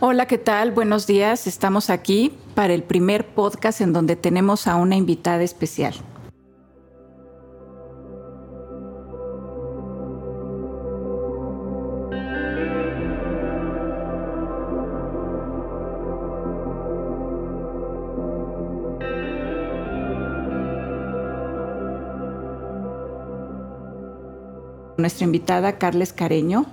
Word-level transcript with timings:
Hola, 0.00 0.26
¿qué 0.26 0.38
tal? 0.38 0.70
Buenos 0.70 1.08
días. 1.08 1.48
Estamos 1.48 1.90
aquí 1.90 2.32
para 2.54 2.72
el 2.72 2.84
primer 2.84 3.26
podcast 3.26 3.80
en 3.80 3.92
donde 3.92 4.14
tenemos 4.14 4.68
a 4.68 4.76
una 4.76 4.94
invitada 4.94 5.42
especial. 5.42 5.92
Nuestra 25.08 25.24
invitada 25.24 25.78
Carles 25.78 26.12
Careño, 26.12 26.66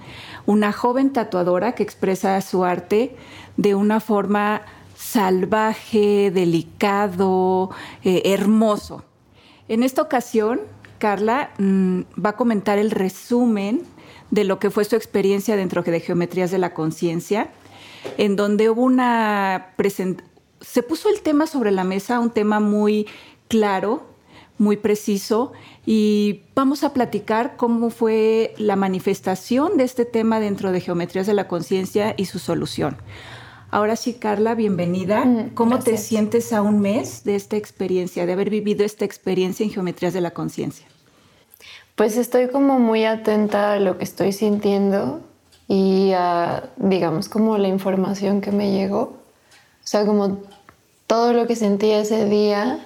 una 0.46 0.74
joven 0.74 1.14
tatuadora 1.14 1.74
que 1.74 1.84
expresa 1.84 2.42
su 2.42 2.66
arte 2.66 3.16
de 3.56 3.76
una 3.76 4.02
forma 4.02 4.64
salvaje, 4.98 6.32
delicado, 6.32 7.70
eh, 8.04 8.23
hermoso. 8.26 9.06
En 9.70 9.84
esta 9.84 10.02
ocasión, 10.02 10.59
Carla 11.00 11.52
mm, 11.58 12.02
va 12.23 12.32
a 12.32 12.36
comentar 12.36 12.78
el 12.78 12.92
resumen 12.92 13.84
de 14.32 14.44
lo 14.44 14.59
que 14.59 14.70
fue 14.70 14.84
su 14.84 14.98
experiencia 14.98 15.56
dentro 15.56 15.81
de 15.81 16.02
Geometrías 16.02 16.52
de 16.52 16.58
la 16.58 16.73
Conciencia, 16.73 17.52
en 18.17 18.36
donde 18.36 18.70
hubo 18.70 18.81
una 18.81 19.73
se 20.59 20.84
puso 20.84 21.08
el 21.08 21.22
tema 21.22 21.48
sobre 21.48 21.72
la 21.72 21.86
mesa, 21.86 22.20
un 22.20 22.31
tema 22.31 22.59
muy 22.59 23.08
claro, 23.48 24.04
muy 24.58 24.77
preciso 24.77 25.52
y 25.86 26.41
vamos 26.55 26.84
a 26.84 26.94
platicar 26.94 27.55
cómo 27.58 27.90
fue 27.90 28.54
la 28.58 28.76
manifestación 28.76 29.78
de 29.78 29.84
este 29.84 30.05
tema 30.05 30.40
dentro 30.40 30.72
de 30.72 30.81
Geometrías 30.81 31.28
de 31.28 31.34
la 31.34 31.48
Conciencia 31.48 32.14
y 32.18 32.26
su 32.26 32.40
solución. 32.40 32.98
Ahora 33.72 33.95
sí, 33.95 34.14
Carla, 34.14 34.55
bienvenida. 34.55 35.26
Mm, 35.26 35.50
¿Cómo 35.50 35.80
te 35.80 35.98
sientes 35.98 36.54
a 36.54 36.61
un 36.61 36.80
mes 36.80 37.23
de 37.26 37.36
esta 37.36 37.58
experiencia, 37.58 38.26
de 38.26 38.33
haber 38.33 38.50
vivido 38.50 38.86
esta 38.86 39.03
experiencia 39.03 39.66
en 39.66 39.72
Geometrías 39.72 40.14
de 40.14 40.22
la 40.22 40.31
Conciencia? 40.31 40.86
Pues 41.95 42.16
estoy 42.17 42.48
como 42.50 42.80
muy 42.80 43.06
atenta 43.06 43.73
a 43.73 43.80
lo 43.80 43.98
que 43.98 44.06
estoy 44.06 44.31
sintiendo 44.31 45.22
y 45.67 46.11
a, 46.14 46.70
digamos, 46.78 47.28
como 47.28 47.58
la 47.58 47.67
información 47.67 48.39
que 48.39 48.52
me 48.52 48.72
llegó. 48.72 49.02
O 49.02 49.88
sea, 49.88 50.06
como 50.06 50.39
todo 51.08 51.33
lo 51.33 51.48
que 51.48 51.56
sentí 51.56 51.92
ese 51.92 52.26
día 52.30 52.86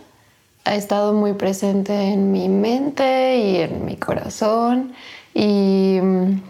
ha 0.70 0.76
estado 0.76 1.14
muy 1.14 1.34
presente 1.34 1.94
en 1.96 2.32
mi 2.32 2.48
mente 2.48 3.38
y 3.40 3.56
en 3.58 3.86
mi 3.86 3.96
corazón. 3.96 4.94
Y 5.34 6.00
mm, 6.00 6.42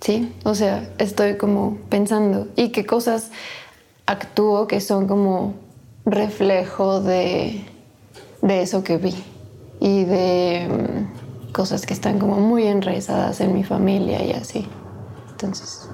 sí, 0.00 0.30
o 0.44 0.54
sea, 0.54 0.90
estoy 0.98 1.38
como 1.38 1.78
pensando 1.88 2.48
y 2.54 2.68
qué 2.68 2.84
cosas 2.84 3.30
actúo 4.04 4.66
que 4.66 4.82
son 4.82 5.08
como 5.08 5.54
reflejo 6.04 7.00
de, 7.00 7.64
de 8.42 8.62
eso 8.62 8.84
que 8.84 8.98
vi 8.98 9.14
y 9.80 10.04
de 10.04 10.68
mm, 10.68 11.52
cosas 11.52 11.86
que 11.86 11.94
están 11.94 12.18
como 12.18 12.36
muy 12.40 12.64
enraizadas 12.64 13.40
en 13.40 13.54
mi 13.54 13.64
familia 13.64 14.22
y 14.22 14.32
así. 14.32 14.66
Entonces, 15.30 15.88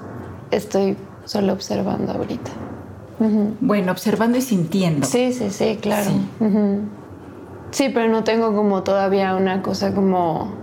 estoy 0.51 0.97
solo 1.23 1.53
observando 1.53 2.11
ahorita. 2.11 2.51
Bueno, 3.61 3.91
observando 3.91 4.37
y 4.37 4.41
sintiendo. 4.41 5.05
Sí, 5.05 5.31
sí, 5.31 5.51
sí, 5.51 5.77
claro. 5.79 6.09
Sí, 6.09 6.19
pero 7.77 8.07
no 8.09 8.23
tengo 8.23 8.53
como 8.53 8.83
todavía 8.83 9.35
una 9.35 9.61
cosa 9.61 9.93
como 9.93 10.53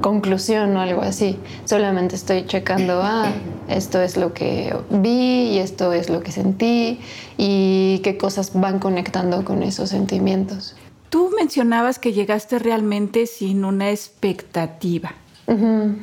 conclusión 0.00 0.76
o 0.76 0.80
algo 0.80 1.02
así. 1.02 1.38
Solamente 1.64 2.16
estoy 2.16 2.46
checando, 2.46 3.00
ah, 3.02 3.30
esto 3.68 4.00
es 4.00 4.16
lo 4.16 4.32
que 4.32 4.74
vi 4.90 5.52
y 5.52 5.58
esto 5.58 5.92
es 5.92 6.08
lo 6.08 6.22
que 6.22 6.32
sentí 6.32 7.00
y 7.36 8.00
qué 8.02 8.16
cosas 8.16 8.52
van 8.54 8.78
conectando 8.78 9.44
con 9.44 9.62
esos 9.62 9.90
sentimientos. 9.90 10.74
Tú 11.10 11.30
mencionabas 11.36 11.98
que 11.98 12.12
llegaste 12.12 12.58
realmente 12.58 13.26
sin 13.26 13.64
una 13.64 13.90
expectativa. 13.90 15.14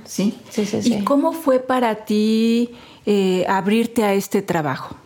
¿Sí? 0.03 0.37
Sí, 0.49 0.65
sí, 0.65 0.81
sí. 0.81 0.93
¿Y 0.93 1.03
cómo 1.05 1.31
fue 1.31 1.59
para 1.61 2.03
ti 2.03 2.71
eh, 3.05 3.45
abrirte 3.47 4.03
a 4.03 4.13
este 4.13 4.41
trabajo? 4.41 4.97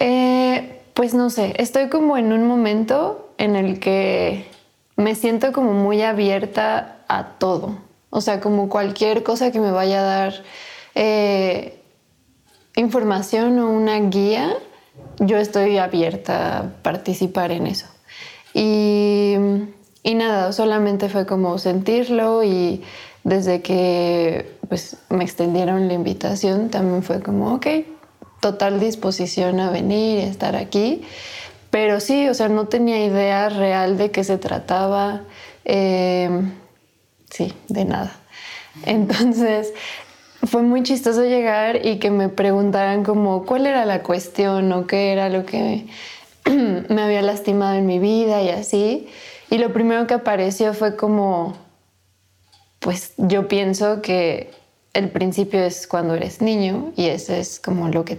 Eh, 0.00 0.80
pues 0.94 1.12
no 1.12 1.28
sé, 1.28 1.54
estoy 1.58 1.90
como 1.90 2.16
en 2.16 2.32
un 2.32 2.46
momento 2.46 3.27
en 3.38 3.56
el 3.56 3.80
que 3.80 4.46
me 4.96 5.14
siento 5.14 5.52
como 5.52 5.72
muy 5.72 6.02
abierta 6.02 6.98
a 7.08 7.38
todo. 7.38 7.78
O 8.10 8.20
sea, 8.20 8.40
como 8.40 8.68
cualquier 8.68 9.22
cosa 9.22 9.50
que 9.50 9.60
me 9.60 9.70
vaya 9.70 10.00
a 10.00 10.02
dar 10.02 10.34
eh, 10.94 11.80
información 12.76 13.58
o 13.58 13.70
una 13.70 13.98
guía, 14.00 14.54
yo 15.20 15.36
estoy 15.36 15.78
abierta 15.78 16.58
a 16.58 16.62
participar 16.82 17.52
en 17.52 17.66
eso. 17.66 17.86
Y, 18.54 19.36
nada, 20.04 20.52
solamente 20.52 21.08
fue 21.08 21.26
como 21.26 21.58
sentirlo 21.58 22.42
y 22.42 22.82
desde 23.24 23.62
que 23.62 24.56
pues, 24.68 24.96
me 25.10 25.22
extendieron 25.22 25.86
la 25.86 25.94
invitación 25.94 26.70
también 26.70 27.02
fue 27.02 27.20
como, 27.20 27.54
ok, 27.54 27.66
total 28.40 28.80
disposición 28.80 29.60
a 29.60 29.70
venir 29.70 30.18
y 30.18 30.22
estar 30.22 30.56
aquí. 30.56 31.02
Pero 31.70 32.00
sí, 32.00 32.28
o 32.28 32.34
sea, 32.34 32.48
no 32.48 32.66
tenía 32.68 33.04
idea 33.04 33.48
real 33.48 33.98
de 33.98 34.10
qué 34.10 34.24
se 34.24 34.38
trataba. 34.38 35.22
Em, 35.64 36.52
sí, 37.30 37.52
de 37.68 37.84
nada. 37.84 38.16
Entonces, 38.86 39.74
fue 40.44 40.62
muy 40.62 40.82
chistoso 40.82 41.24
llegar 41.24 41.84
y 41.84 41.98
que 41.98 42.10
me 42.10 42.28
preguntaran 42.28 43.04
como 43.04 43.44
cuál 43.44 43.66
era 43.66 43.84
la 43.84 44.02
cuestión 44.02 44.72
o 44.72 44.86
qué 44.86 45.12
era 45.12 45.28
lo 45.28 45.44
que 45.44 45.86
me 46.88 47.02
había 47.02 47.22
lastimado 47.22 47.74
en 47.74 47.86
mi 47.86 47.98
vida 47.98 48.42
y 48.42 48.50
así. 48.50 49.08
Y 49.50 49.58
lo 49.58 49.72
primero 49.72 50.06
que 50.06 50.14
apareció 50.14 50.74
fue 50.74 50.96
como, 50.96 51.54
pues 52.78 53.12
yo 53.16 53.48
pienso 53.48 54.00
que 54.00 54.50
el 54.94 55.10
principio 55.10 55.60
es 55.60 55.86
cuando 55.86 56.14
eres 56.14 56.40
niño 56.40 56.92
y 56.96 57.06
ese 57.06 57.40
es 57.40 57.60
como 57.60 57.88
lo 57.88 58.04
que 58.04 58.18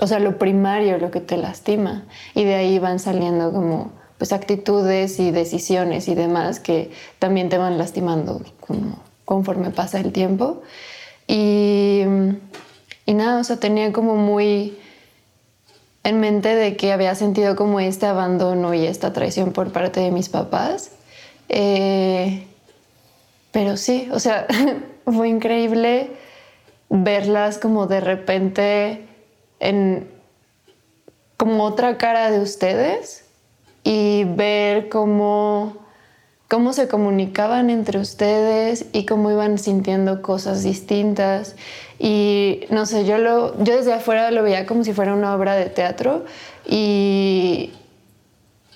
o 0.00 0.06
sea, 0.06 0.18
lo 0.18 0.38
primario, 0.38 0.98
lo 0.98 1.10
que 1.10 1.20
te 1.20 1.36
lastima. 1.36 2.04
Y 2.34 2.44
de 2.44 2.54
ahí 2.54 2.78
van 2.78 2.98
saliendo 2.98 3.52
como 3.52 3.92
pues 4.18 4.32
actitudes 4.32 5.20
y 5.20 5.30
decisiones 5.30 6.08
y 6.08 6.14
demás 6.14 6.58
que 6.58 6.90
también 7.18 7.48
te 7.48 7.58
van 7.58 7.78
lastimando 7.78 8.42
conforme 9.24 9.70
pasa 9.70 10.00
el 10.00 10.12
tiempo. 10.12 10.62
Y, 11.26 12.02
y 13.06 13.14
nada, 13.14 13.40
o 13.40 13.44
sea, 13.44 13.58
tenía 13.58 13.92
como 13.92 14.16
muy 14.16 14.76
en 16.04 16.20
mente 16.20 16.54
de 16.54 16.76
que 16.76 16.92
había 16.92 17.14
sentido 17.14 17.54
como 17.54 17.80
este 17.80 18.06
abandono 18.06 18.74
y 18.74 18.86
esta 18.86 19.12
traición 19.12 19.52
por 19.52 19.72
parte 19.72 20.00
de 20.00 20.10
mis 20.10 20.28
papás. 20.28 20.92
Eh, 21.48 22.46
pero 23.52 23.76
sí, 23.76 24.08
o 24.12 24.18
sea, 24.18 24.46
fue 25.04 25.28
increíble 25.28 26.10
verlas 26.88 27.58
como 27.58 27.86
de 27.86 28.00
repente 28.00 29.07
en 29.60 30.08
como 31.36 31.64
otra 31.64 31.98
cara 31.98 32.30
de 32.30 32.40
ustedes 32.40 33.24
y 33.84 34.24
ver 34.24 34.88
cómo, 34.88 35.76
cómo 36.48 36.72
se 36.72 36.88
comunicaban 36.88 37.70
entre 37.70 37.98
ustedes 37.98 38.86
y 38.92 39.06
cómo 39.06 39.30
iban 39.30 39.58
sintiendo 39.58 40.20
cosas 40.20 40.64
distintas. 40.64 41.54
Y 41.98 42.66
no 42.70 42.86
sé, 42.86 43.04
yo, 43.04 43.18
lo, 43.18 43.56
yo 43.62 43.76
desde 43.76 43.92
afuera 43.92 44.30
lo 44.30 44.42
veía 44.42 44.66
como 44.66 44.84
si 44.84 44.92
fuera 44.92 45.14
una 45.14 45.34
obra 45.34 45.54
de 45.54 45.66
teatro 45.66 46.24
y, 46.66 47.72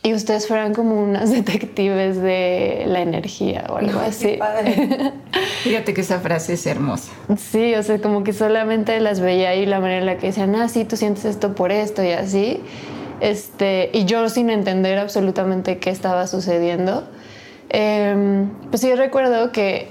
y 0.04 0.14
ustedes 0.14 0.48
fueran 0.48 0.74
como 0.74 1.00
unas 1.00 1.30
detectives 1.32 2.20
de 2.20 2.84
la 2.86 3.00
energía 3.00 3.66
o 3.68 3.76
algo 3.76 4.00
así. 4.00 4.38
Fíjate 5.62 5.94
que 5.94 6.00
esa 6.00 6.20
frase 6.20 6.54
es 6.54 6.66
hermosa. 6.66 7.12
Sí, 7.36 7.74
o 7.74 7.82
sea, 7.82 8.00
como 8.00 8.24
que 8.24 8.32
solamente 8.32 8.98
las 9.00 9.20
veía 9.20 9.54
y 9.54 9.66
la 9.66 9.80
manera 9.80 10.00
en 10.00 10.06
la 10.06 10.18
que 10.18 10.28
decían, 10.28 10.54
ah, 10.56 10.68
sí, 10.68 10.84
tú 10.84 10.96
sientes 10.96 11.24
esto 11.24 11.54
por 11.54 11.70
esto 11.70 12.02
y 12.02 12.10
así. 12.10 12.60
Este, 13.20 13.90
y 13.92 14.04
yo 14.04 14.28
sin 14.28 14.50
entender 14.50 14.98
absolutamente 14.98 15.78
qué 15.78 15.90
estaba 15.90 16.26
sucediendo. 16.26 17.04
Em, 17.68 18.50
pues 18.68 18.80
sí 18.80 18.92
recuerdo 18.94 19.52
que 19.52 19.88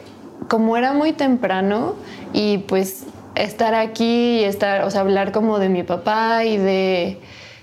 como 0.49 0.75
era 0.75 0.91
muy 0.91 1.13
temprano 1.13 1.95
y 2.33 2.59
pues 2.59 3.05
estar 3.35 3.73
aquí 3.73 4.41
y 4.41 4.43
estar, 4.43 4.83
o 4.83 4.91
sea, 4.91 5.01
hablar 5.01 5.31
como 5.31 5.57
de 5.57 5.69
mi 5.69 5.83
papá 5.83 6.43
y 6.43 6.57
de, 6.57 7.17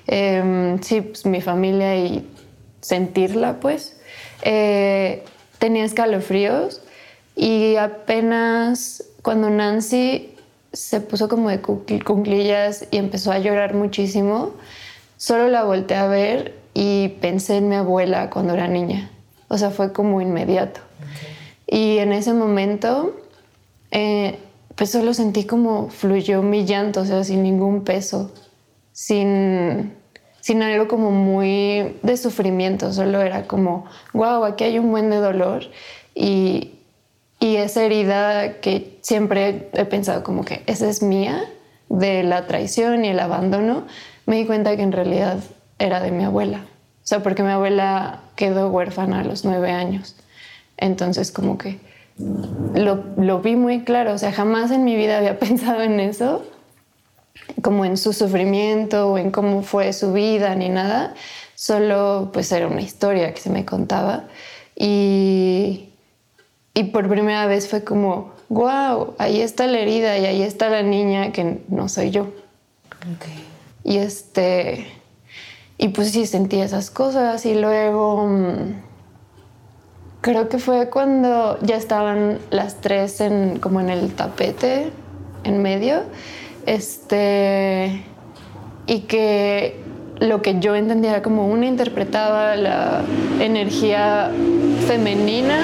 em, 0.07 0.81
sí, 0.81 1.03
pues 1.03 1.27
mi 1.27 1.43
familia 1.43 1.95
y 1.97 2.27
sentirla, 2.89 3.61
pues. 3.61 3.97
Eh, 4.43 5.25
tenía 5.59 5.85
escalofríos 5.85 6.81
y 7.37 7.77
apenas 7.77 9.05
cuando 9.23 9.51
Nancy 9.51 10.35
se 10.73 11.01
puso 11.01 11.29
como 11.29 11.51
de 11.51 11.61
cuclillas 11.61 12.87
y 12.91 12.97
empezó 12.97 13.31
a 13.33 13.39
llorar 13.39 13.75
muchísimo, 13.75 14.55
solo 15.17 15.49
la 15.49 15.65
volteé 15.65 15.97
a 15.97 16.07
ver 16.07 16.55
y 16.73 17.09
pensé 17.21 17.57
en 17.57 17.69
mi 17.69 17.75
abuela 17.75 18.31
cuando 18.31 18.55
era 18.55 18.69
niña. 18.69 19.11
O 19.49 19.59
sea, 19.59 19.71
fue 19.71 19.93
como 19.93 20.21
inmediato. 20.21 20.81
Y 21.67 21.99
en 21.99 22.13
ese 22.13 22.33
momento, 22.33 23.17
eh, 23.91 24.39
pues 24.77 24.91
solo 24.91 25.13
sentí 25.13 25.45
como 25.45 25.91
fluyó 25.91 26.43
mi 26.43 26.65
llanto, 26.65 27.01
o 27.01 27.05
sea, 27.05 27.25
sin 27.25 27.43
ningún 27.43 27.85
peso. 27.85 28.31
sin, 28.93 29.93
sin 30.49 30.63
algo 30.63 30.89
como 30.89 31.11
muy 31.11 31.99
de 32.03 32.17
sufrimiento, 32.17 32.91
solo 32.91 33.21
era 33.21 33.47
como, 33.47 33.85
wow, 34.15 34.45
aquí 34.45 34.65
hay 34.65 34.79
un 34.79 34.91
buen 34.91 35.11
de 35.11 35.19
dolor 35.19 35.65
y, 36.15 36.71
y 37.39 37.57
esa 37.57 37.85
herida 37.85 38.55
que 38.63 38.97
siempre 39.03 39.69
he 39.75 39.85
pensado 39.85 40.25
como 40.25 40.47
que 40.47 40.63
esa 40.65 40.89
es 40.89 41.03
mía, 41.03 41.45
de 41.91 42.23
la 42.23 42.47
traición 42.47 43.05
y 43.05 43.09
el 43.09 43.21
abandono, 43.21 43.85
me 44.25 44.37
di 44.37 44.47
cuenta 44.47 44.75
que 44.75 44.81
en 44.81 44.93
realidad 44.93 45.37
era 45.79 46.01
de 46.01 46.13
mi 46.13 46.25
abuela. 46.25 46.61
O 46.61 47.07
sea, 47.07 47.23
porque 47.23 47.43
mi 47.43 47.51
abuela 47.51 48.21
quedó 48.35 48.71
huérfana 48.71 49.21
a 49.21 49.25
los 49.25 49.45
nueve 49.45 49.71
años. 49.71 50.17
Entonces 50.79 51.31
como 51.31 51.59
que 51.59 51.79
lo, 52.75 53.05
lo 53.19 53.41
vi 53.41 53.55
muy 53.55 53.85
claro. 53.85 54.15
O 54.15 54.19
sea, 54.19 54.33
jamás 54.33 54.71
en 54.71 54.85
mi 54.85 54.97
vida 54.97 55.19
había 55.19 55.39
pensado 55.47 55.83
en 55.83 56.01
eso, 56.01 56.43
como 57.63 57.85
en 57.85 57.97
su 57.97 58.13
sufrimiento 58.13 59.11
o 59.11 59.19
en 59.19 59.31
cómo 59.31 59.63
fue 59.63 59.93
su 59.93 60.13
vida 60.13 60.55
ni 60.55 60.69
nada. 60.69 61.15
Solo 61.55 62.31
pues 62.33 62.53
era 62.53 62.67
una 62.67 62.83
historia 62.83 63.35
que 63.35 63.41
se 63.41 63.51
me 63.51 63.65
contaba. 63.65 64.25
Y, 64.77 65.89
y 66.75 66.85
por 66.85 67.09
primera 67.09 67.47
vez 67.47 67.69
fue 67.69 67.83
como, 67.83 68.33
wow, 68.49 69.15
ahí 69.19 69.41
está 69.41 69.67
la 69.67 69.79
herida 69.81 70.17
y 70.19 70.27
ahí 70.27 70.43
está 70.43 70.69
la 70.69 70.83
niña 70.83 71.33
que 71.33 71.61
no 71.69 71.89
soy 71.89 72.11
yo. 72.11 72.29
Y 73.85 73.99
este, 73.99 74.87
y 75.79 75.89
pues 75.89 76.11
sí 76.11 76.27
sentí 76.27 76.61
esas 76.61 76.91
cosas 76.91 77.47
y 77.47 77.55
luego 77.55 78.27
mm, 78.27 78.83
creo 80.21 80.49
que 80.49 80.59
fue 80.59 80.91
cuando 80.91 81.59
ya 81.63 81.77
estaban 81.77 82.39
las 82.51 82.81
tres 82.81 83.21
en, 83.21 83.59
como 83.61 83.81
en 83.81 83.91
el 83.91 84.13
tapete 84.15 84.91
en 85.45 85.63
medio, 85.63 86.03
este, 86.69 88.03
y 88.87 89.01
que 89.01 89.81
lo 90.21 90.43
que 90.43 90.59
yo 90.59 90.75
entendía 90.75 91.23
como 91.23 91.47
una 91.49 91.67
interpretaba 91.67 92.57
la 92.57 93.03
energía 93.41 94.31
femenina 94.87 95.61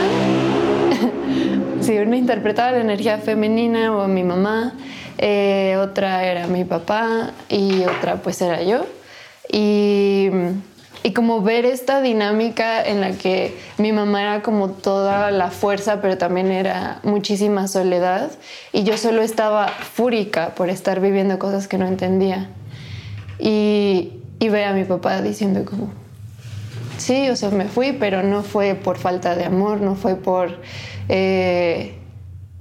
Sí, 1.81 1.99
una 1.99 2.17
interpretaba 2.17 2.73
la 2.73 2.81
energía 2.81 3.19
femenina 3.19 3.95
o 3.95 4.09
mi 4.09 4.23
mamá, 4.23 4.73
eh, 5.19 5.77
otra 5.79 6.25
era 6.25 6.47
mi 6.47 6.65
papá 6.65 7.33
y 7.51 7.83
otra 7.85 8.17
pues 8.17 8.41
era 8.41 8.63
yo. 8.63 8.87
Y, 9.53 10.31
y 11.07 11.13
como 11.13 11.43
ver 11.43 11.67
esta 11.67 12.01
dinámica 12.01 12.83
en 12.83 13.03
la 13.03 13.13
que 13.13 13.55
mi 13.77 13.93
mamá 13.93 14.23
era 14.23 14.43
como 14.43 14.71
toda 14.71 15.31
la 15.31 15.51
fuerza, 15.51 16.01
pero 16.01 16.17
también 16.17 16.51
era 16.51 17.01
muchísima 17.03 17.69
soledad 17.69 18.31
y 18.73 18.85
yo 18.85 18.97
solo 18.97 19.21
estaba 19.21 19.69
fúrica 19.69 20.55
por 20.55 20.71
estar 20.71 21.01
viviendo 21.01 21.39
cosas 21.39 21.69
que 21.69 21.77
no 21.77 21.87
entendía. 21.87 22.49
Y, 23.39 24.15
y 24.39 24.49
ver 24.49 24.65
a 24.65 24.73
mi 24.73 24.85
papá 24.85 25.21
diciendo 25.21 25.67
como, 25.67 25.93
sí, 26.97 27.29
o 27.29 27.37
sea, 27.37 27.51
me 27.51 27.67
fui, 27.67 27.93
pero 27.93 28.23
no 28.23 28.43
fue 28.43 28.75
por 28.75 28.97
falta 28.97 29.35
de 29.35 29.45
amor, 29.45 29.83
no 29.83 29.97
fue 29.97 30.17
por 30.17 30.59
eh, 31.11 31.99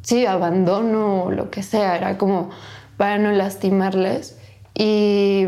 sí, 0.01 0.25
abandono 0.25 1.23
o 1.23 1.31
lo 1.31 1.49
que 1.49 1.63
sea, 1.63 1.95
era 1.95 2.17
como 2.17 2.49
para 2.97 3.17
no 3.19 3.31
lastimarles. 3.31 4.37
Y, 4.75 5.47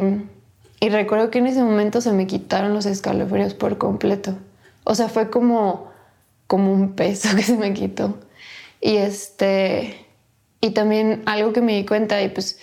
y 0.85 0.89
recuerdo 0.89 1.31
que 1.31 1.39
en 1.39 1.47
ese 1.47 1.63
momento 1.63 1.99
se 1.99 2.11
me 2.11 2.27
quitaron 2.27 2.75
los 2.75 2.85
escalofríos 2.85 3.55
por 3.55 3.79
completo. 3.79 4.35
O 4.83 4.93
sea, 4.93 5.09
fue 5.09 5.31
como, 5.31 5.91
como 6.45 6.71
un 6.71 6.93
peso 6.93 7.29
que 7.35 7.41
se 7.41 7.57
me 7.57 7.73
quitó. 7.73 8.19
Y 8.81 8.97
este. 8.97 10.05
Y 10.61 10.69
también 10.71 11.23
algo 11.25 11.53
que 11.53 11.61
me 11.61 11.75
di 11.75 11.87
cuenta, 11.87 12.21
y 12.21 12.29
pues. 12.29 12.59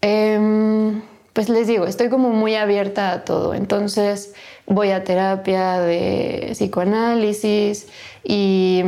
Em, 0.00 1.02
pues 1.32 1.48
les 1.48 1.66
digo, 1.66 1.86
estoy 1.86 2.08
como 2.08 2.28
muy 2.28 2.54
abierta 2.54 3.10
a 3.10 3.24
todo. 3.24 3.54
Entonces 3.54 4.34
voy 4.66 4.90
a 4.90 5.02
terapia 5.02 5.80
de 5.80 6.50
psicoanálisis 6.52 7.88
y 8.22 8.84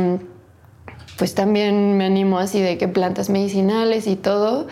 pues 1.17 1.35
también 1.35 1.97
me 1.97 2.05
animo 2.05 2.39
así 2.39 2.61
de 2.61 2.77
que 2.77 2.87
plantas 2.87 3.29
medicinales 3.29 4.07
y 4.07 4.15
todo. 4.15 4.67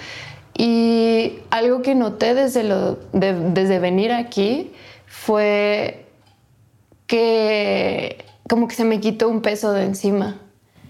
Y 0.55 1.39
algo 1.49 1.81
que 1.81 1.95
noté 1.95 2.33
desde, 2.33 2.63
lo, 2.63 2.99
desde 3.11 3.79
venir 3.79 4.11
aquí 4.11 4.71
fue 5.07 6.05
que 7.07 8.23
como 8.47 8.67
que 8.67 8.75
se 8.75 8.85
me 8.85 8.99
quitó 8.99 9.29
un 9.29 9.41
peso 9.41 9.71
de 9.73 9.85
encima. 9.85 10.37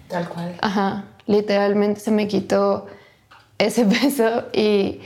Tal 0.10 0.27
cual. 0.27 0.56
Ajá, 0.62 1.06
literalmente 1.27 2.00
se 2.00 2.12
me 2.12 2.27
quitó 2.27 2.88
ese 3.57 3.86
peso 4.01 4.45
y 4.54 5.00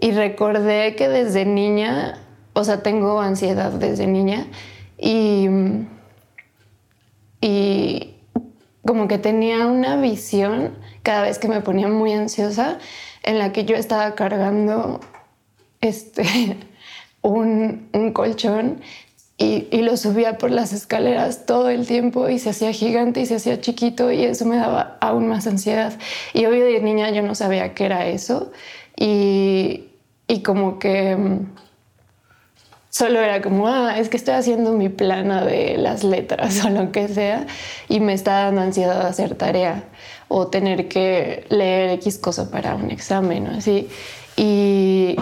y 0.00 0.12
recordé 0.12 0.96
que 0.96 1.08
desde 1.08 1.44
niña, 1.44 2.18
o 2.54 2.64
sea, 2.64 2.82
tengo 2.82 3.20
ansiedad 3.20 3.70
desde 3.70 4.06
niña 4.06 4.46
y, 4.96 5.46
y 7.42 8.14
como 8.86 9.08
que 9.08 9.18
tenía 9.18 9.66
una 9.66 9.96
visión 9.96 10.72
cada 11.02 11.22
vez 11.22 11.38
que 11.38 11.48
me 11.48 11.60
ponía 11.60 11.88
muy 11.88 12.14
ansiosa 12.14 12.78
en 13.22 13.38
la 13.38 13.52
que 13.52 13.64
yo 13.64 13.76
estaba 13.76 14.14
cargando 14.14 15.00
este, 15.80 16.56
un, 17.22 17.88
un 17.92 18.12
colchón 18.12 18.80
y, 19.42 19.80
lo 19.80 19.96
subía 19.96 20.36
por 20.36 20.50
las 20.50 20.74
escaleras 20.74 21.46
todo 21.46 21.70
el 21.70 21.86
tiempo 21.86 22.28
y 22.28 22.38
se 22.38 22.50
hacía 22.50 22.72
gigante 22.72 23.22
y 23.22 23.26
se 23.26 23.36
hacía 23.36 23.58
chiquito 23.58 24.12
y 24.12 24.22
eso 24.24 24.44
me 24.44 24.56
daba 24.56 24.98
aún 25.00 25.28
más 25.28 25.46
ansiedad. 25.46 25.94
Y 26.34 26.44
obvio 26.44 26.66
de 26.66 26.80
niña 26.80 27.10
yo 27.10 27.22
no 27.22 27.34
sabía 27.34 27.72
qué 27.72 27.86
era 27.86 28.06
eso 28.06 28.52
y, 28.98 29.86
y 30.28 30.42
como 30.42 30.78
que 30.78 31.16
mm, 31.16 31.54
solo 32.90 33.20
era 33.20 33.40
como, 33.40 33.66
ah, 33.66 33.98
es 33.98 34.10
que 34.10 34.18
estoy 34.18 34.34
haciendo 34.34 34.72
mi 34.72 34.90
plana 34.90 35.42
de 35.42 35.78
las 35.78 36.04
letras 36.04 36.62
o 36.66 36.68
lo 36.68 36.92
que 36.92 37.08
sea 37.08 37.46
y 37.88 38.00
me 38.00 38.12
está 38.12 38.44
dando 38.44 38.60
ansiedad 38.60 39.06
hacer 39.06 39.36
tarea 39.36 39.84
o 40.32 40.46
tener 40.46 40.86
que 40.86 41.44
leer 41.48 41.90
X 41.94 42.18
cosa 42.18 42.52
para 42.52 42.76
un 42.76 42.92
examen 42.92 43.48
o 43.48 43.50
así. 43.50 43.88
Y, 44.36 45.16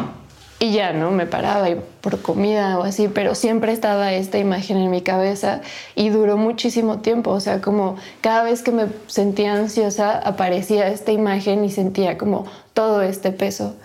y 0.60 0.72
ya, 0.72 0.92
¿no? 0.92 1.10
Me 1.10 1.24
paraba 1.24 1.70
y 1.70 1.80
por 2.02 2.20
comida 2.20 2.78
o 2.78 2.82
así, 2.82 3.08
pero 3.08 3.34
siempre 3.34 3.72
estaba 3.72 4.12
esta 4.12 4.36
imagen 4.36 4.76
en 4.76 4.90
mi 4.90 5.00
cabeza 5.00 5.62
y 5.94 6.10
duró 6.10 6.36
muchísimo 6.36 6.98
tiempo, 6.98 7.30
o 7.30 7.40
sea, 7.40 7.62
como 7.62 7.96
cada 8.20 8.42
vez 8.42 8.60
que 8.60 8.70
me 8.70 8.88
sentía 9.06 9.54
ansiosa 9.54 10.18
aparecía 10.18 10.88
esta 10.88 11.10
imagen 11.10 11.64
y 11.64 11.70
sentía 11.70 12.18
como 12.18 12.44
todo 12.74 13.00
este 13.00 13.32
peso. 13.32 13.76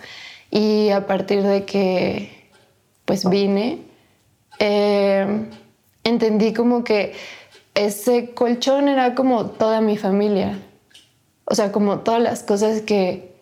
Y 0.50 0.90
a 0.90 1.06
partir 1.06 1.42
de 1.42 1.64
que 1.64 2.50
pues 3.06 3.26
vine, 3.26 3.78
eh, 4.58 5.46
entendí 6.04 6.52
como 6.52 6.84
que 6.84 7.14
ese 7.74 8.34
colchón 8.34 8.90
era 8.90 9.14
como 9.14 9.46
toda 9.46 9.80
mi 9.80 9.96
familia. 9.96 10.58
O 11.46 11.54
sea, 11.54 11.72
como 11.72 12.00
todas 12.00 12.22
las 12.22 12.42
cosas 12.42 12.80
que, 12.82 13.34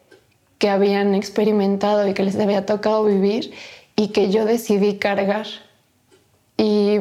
que 0.58 0.68
habían 0.68 1.14
experimentado 1.14 2.06
y 2.08 2.14
que 2.14 2.22
les 2.22 2.38
había 2.38 2.66
tocado 2.66 3.04
vivir 3.04 3.52
y 3.96 4.08
que 4.08 4.30
yo 4.30 4.44
decidí 4.44 4.98
cargar. 4.98 5.46
Y, 6.56 6.98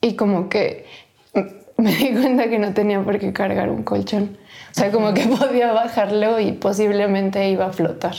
y 0.00 0.14
como 0.14 0.48
que 0.48 0.86
me 1.76 1.94
di 1.94 2.12
cuenta 2.12 2.48
que 2.48 2.58
no 2.58 2.74
tenía 2.74 3.02
por 3.02 3.18
qué 3.18 3.32
cargar 3.32 3.70
un 3.70 3.82
colchón. 3.82 4.36
O 4.70 4.74
sea, 4.74 4.90
como 4.90 5.14
que 5.14 5.26
podía 5.38 5.72
bajarlo 5.72 6.40
y 6.40 6.52
posiblemente 6.52 7.48
iba 7.50 7.66
a 7.66 7.72
flotar 7.72 8.14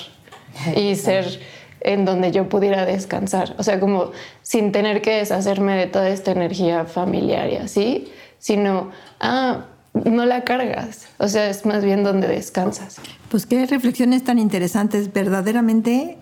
y 0.76 0.96
ser 0.96 1.40
en 1.82 2.06
donde 2.06 2.32
yo 2.32 2.48
pudiera 2.48 2.86
descansar. 2.86 3.56
O 3.58 3.64
sea, 3.64 3.80
como 3.80 4.12
sin 4.42 4.72
tener 4.72 5.02
que 5.02 5.16
deshacerme 5.16 5.78
de 5.78 5.88
toda 5.88 6.10
esta 6.10 6.32
energía 6.32 6.86
familiar 6.86 7.50
y 7.50 7.56
así, 7.56 8.12
sino, 8.38 8.92
ah, 9.20 9.66
no 9.94 10.26
la 10.26 10.44
cargas. 10.44 11.08
O 11.18 11.28
sea, 11.28 11.50
es 11.50 11.66
más 11.66 11.84
bien 11.84 12.04
donde 12.04 12.28
descansas. 12.28 12.98
Pues 13.30 13.46
qué 13.46 13.66
reflexiones 13.66 14.24
tan 14.24 14.40
interesantes, 14.40 15.12
verdaderamente 15.12 16.18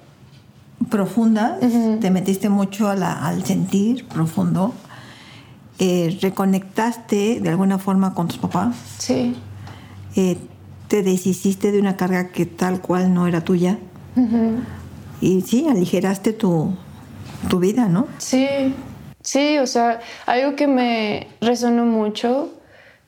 profundas. 0.89 1.59
Te 1.99 2.09
metiste 2.09 2.49
mucho 2.49 2.89
al 2.89 3.45
sentir 3.45 4.07
profundo. 4.07 4.73
Eh, 5.77 6.17
reconectaste 6.21 7.39
de 7.39 7.49
alguna 7.49 7.77
forma 7.77 8.13
con 8.13 8.27
tus 8.27 8.37
papás. 8.37 8.75
Sí. 8.97 9.35
Eh, 10.15 10.37
te 10.87 11.03
deshiciste 11.03 11.71
de 11.71 11.79
una 11.79 11.95
carga 11.95 12.29
que 12.29 12.45
tal 12.45 12.81
cual 12.81 13.13
no 13.13 13.27
era 13.27 13.41
tuya. 13.41 13.77
Y 15.21 15.41
sí, 15.41 15.67
aligeraste 15.69 16.33
tu, 16.33 16.73
tu 17.47 17.59
vida, 17.59 17.87
¿no? 17.87 18.07
Sí, 18.17 18.73
sí, 19.21 19.57
o 19.59 19.67
sea, 19.67 20.01
algo 20.25 20.55
que 20.55 20.67
me 20.67 21.27
resonó 21.39 21.85
mucho 21.85 22.49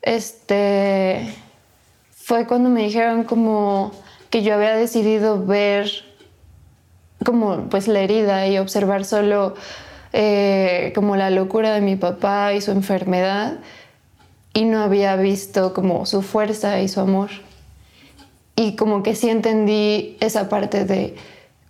este, 0.02 1.34
fue 2.12 2.48
cuando 2.48 2.70
me 2.70 2.84
dijeron 2.84 3.24
como 3.24 3.92
que 4.30 4.44
yo 4.44 4.56
había 4.56 4.76
decidido 4.76 5.46
ver 5.46 5.90
como 7.26 7.70
pues 7.70 7.88
la 7.88 8.00
herida 8.00 8.48
y 8.48 8.58
observar 8.58 9.06
solo 9.06 9.56
eh, 10.14 10.92
como 10.96 11.16
la 11.16 11.30
locura 11.30 11.74
de 11.74 11.82
mi 11.82 11.96
papá 11.96 12.54
y 12.54 12.62
su 12.62 12.72
enfermedad 12.72 13.60
y 14.54 14.66
no 14.66 14.82
había 14.82 15.16
visto 15.16 15.74
como 15.74 16.06
su 16.06 16.22
fuerza 16.22 16.82
y 16.82 16.88
su 16.88 17.00
amor 17.00 17.30
y 18.56 18.76
como 18.76 19.04
que 19.04 19.16
sí 19.16 19.30
entendí 19.30 20.18
esa 20.20 20.50
parte 20.50 20.86
de 20.86 21.16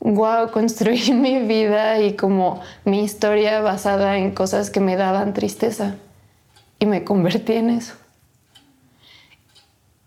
wow, 0.02 0.52
construí 0.52 1.12
mi 1.14 1.40
vida 1.40 2.00
y 2.02 2.16
como 2.16 2.60
mi 2.86 3.04
historia 3.04 3.62
basada 3.62 4.18
en 4.18 4.32
cosas 4.32 4.70
que 4.70 4.80
me 4.80 4.96
daban 4.96 5.34
tristeza. 5.34 5.96
Y 6.80 6.88
me 6.88 7.04
convertí 7.04 7.54
en 7.54 7.70
eso. 7.70 7.94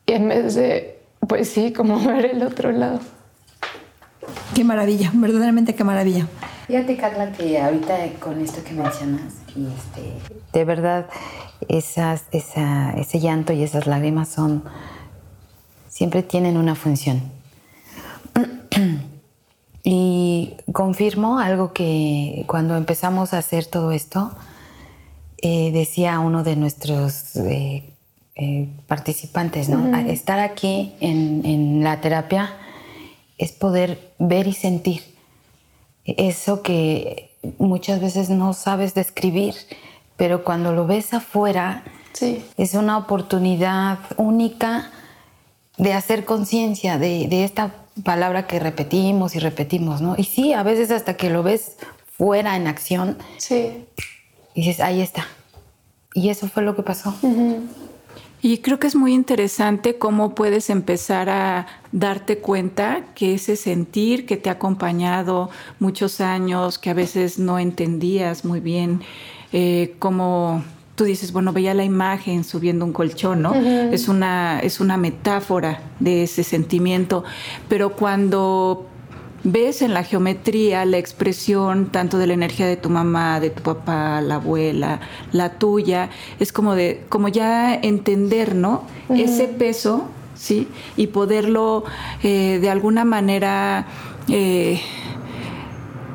Y 0.06 0.12
en 0.12 0.28
vez 0.28 0.54
de, 0.54 1.00
pues 1.26 1.48
sí, 1.48 1.72
como 1.72 1.98
ver 2.06 2.26
el 2.26 2.42
otro 2.42 2.72
lado. 2.72 3.00
Qué 4.54 4.64
maravilla, 4.64 5.10
verdaderamente 5.14 5.74
qué 5.74 5.84
maravilla. 5.84 6.26
Fíjate, 6.66 6.96
Carla, 6.96 7.32
que 7.32 7.60
ahorita 7.60 7.94
con 8.20 8.40
esto 8.40 8.64
que 8.64 8.72
mencionas, 8.72 9.34
y 9.54 9.66
este, 9.66 10.36
de 10.52 10.64
verdad, 10.64 11.06
esas, 11.68 12.24
esa, 12.32 12.92
ese 12.92 13.20
llanto 13.20 13.52
y 13.52 13.62
esas 13.62 13.86
lágrimas 13.86 14.28
son, 14.28 14.64
siempre 15.88 16.22
tienen 16.22 16.56
una 16.56 16.74
función. 16.74 17.22
y 19.82 20.54
confirmo 20.72 21.38
algo 21.38 21.72
que 21.72 22.44
cuando 22.46 22.76
empezamos 22.76 23.34
a 23.34 23.38
hacer 23.38 23.66
todo 23.66 23.92
esto, 23.92 24.32
eh, 25.38 25.70
decía 25.72 26.20
uno 26.20 26.42
de 26.42 26.56
nuestros 26.56 27.36
eh, 27.36 27.93
eh, 28.36 28.68
participantes, 28.86 29.68
¿no? 29.68 29.96
Estar 29.96 30.40
aquí 30.40 30.94
en, 31.00 31.44
en 31.44 31.84
la 31.84 32.00
terapia 32.00 32.52
es 33.38 33.52
poder 33.52 34.12
ver 34.18 34.46
y 34.46 34.52
sentir 34.52 35.02
eso 36.04 36.62
que 36.62 37.30
muchas 37.58 38.00
veces 38.00 38.30
no 38.30 38.52
sabes 38.52 38.94
describir, 38.94 39.54
pero 40.16 40.44
cuando 40.44 40.72
lo 40.72 40.86
ves 40.86 41.14
afuera 41.14 41.84
es 42.56 42.74
una 42.74 42.96
oportunidad 42.96 43.98
única 44.16 44.90
de 45.76 45.92
hacer 45.92 46.24
conciencia 46.24 46.98
de, 46.98 47.44
esta 47.44 47.74
palabra 48.04 48.46
que 48.46 48.60
repetimos 48.60 49.34
y 49.34 49.40
repetimos, 49.40 50.00
¿no? 50.00 50.14
Y 50.16 50.24
sí, 50.24 50.52
a 50.52 50.62
veces 50.62 50.90
hasta 50.90 51.16
que 51.16 51.30
lo 51.30 51.42
ves 51.42 51.76
fuera 52.16 52.56
en 52.56 52.68
acción, 52.68 53.18
sí. 53.38 53.84
dices, 54.54 54.78
ahí 54.80 55.00
está. 55.00 55.26
Y 56.12 56.28
eso 56.28 56.46
fue 56.48 56.62
lo 56.62 56.76
que 56.76 56.84
pasó. 56.84 57.14
Y 58.44 58.58
creo 58.58 58.78
que 58.78 58.86
es 58.86 58.94
muy 58.94 59.14
interesante 59.14 59.96
cómo 59.96 60.34
puedes 60.34 60.68
empezar 60.68 61.30
a 61.30 61.66
darte 61.92 62.36
cuenta 62.36 63.00
que 63.14 63.32
ese 63.32 63.56
sentir 63.56 64.26
que 64.26 64.36
te 64.36 64.50
ha 64.50 64.52
acompañado 64.52 65.48
muchos 65.78 66.20
años, 66.20 66.78
que 66.78 66.90
a 66.90 66.92
veces 66.92 67.38
no 67.38 67.58
entendías 67.58 68.44
muy 68.44 68.60
bien, 68.60 69.00
eh, 69.54 69.96
como 69.98 70.62
tú 70.94 71.04
dices, 71.04 71.32
bueno, 71.32 71.54
veía 71.54 71.72
la 71.72 71.84
imagen 71.84 72.44
subiendo 72.44 72.84
un 72.84 72.92
colchón, 72.92 73.40
¿no? 73.40 73.54
es, 73.54 74.08
una, 74.08 74.60
es 74.60 74.78
una 74.78 74.98
metáfora 74.98 75.80
de 75.98 76.24
ese 76.24 76.44
sentimiento, 76.44 77.24
pero 77.70 77.96
cuando 77.96 78.90
ves 79.44 79.82
en 79.82 79.92
la 79.94 80.02
geometría 80.02 80.84
la 80.86 80.98
expresión 80.98 81.86
tanto 81.86 82.18
de 82.18 82.26
la 82.26 82.34
energía 82.34 82.66
de 82.66 82.76
tu 82.76 82.88
mamá, 82.90 83.38
de 83.40 83.50
tu 83.50 83.62
papá, 83.62 84.20
la 84.22 84.36
abuela, 84.36 85.00
la 85.32 85.58
tuya, 85.58 86.10
es 86.40 86.52
como 86.52 86.74
de, 86.74 87.04
como 87.10 87.28
ya 87.28 87.74
entender, 87.74 88.54
¿no? 88.54 88.84
Ese 89.10 89.46
peso, 89.46 90.08
¿sí? 90.34 90.66
Y 90.96 91.08
poderlo 91.08 91.84
eh, 92.22 92.58
de 92.60 92.70
alguna 92.70 93.04
manera 93.04 93.86
eh, 94.28 94.80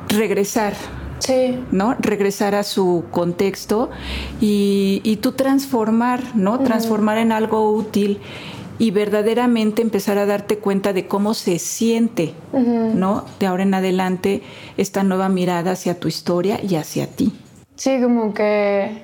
regresar. 0.08 0.74
Sí. 1.20 1.62
¿no? 1.70 1.94
Regresar 1.98 2.54
a 2.54 2.62
su 2.62 3.04
contexto 3.10 3.90
y, 4.40 5.02
y 5.04 5.16
tú 5.16 5.32
transformar, 5.32 6.22
¿no? 6.34 6.60
Transformar 6.60 7.18
en 7.18 7.30
algo 7.30 7.70
útil 7.70 8.20
y 8.80 8.92
verdaderamente 8.92 9.82
empezar 9.82 10.16
a 10.16 10.24
darte 10.24 10.56
cuenta 10.56 10.94
de 10.94 11.06
cómo 11.06 11.34
se 11.34 11.58
siente, 11.58 12.32
¿no? 12.54 13.26
De 13.38 13.44
ahora 13.44 13.62
en 13.62 13.74
adelante 13.74 14.42
esta 14.78 15.02
nueva 15.02 15.28
mirada 15.28 15.72
hacia 15.72 16.00
tu 16.00 16.08
historia 16.08 16.58
y 16.66 16.76
hacia 16.76 17.06
ti. 17.06 17.30
Sí, 17.76 18.00
como 18.00 18.32
que 18.32 19.02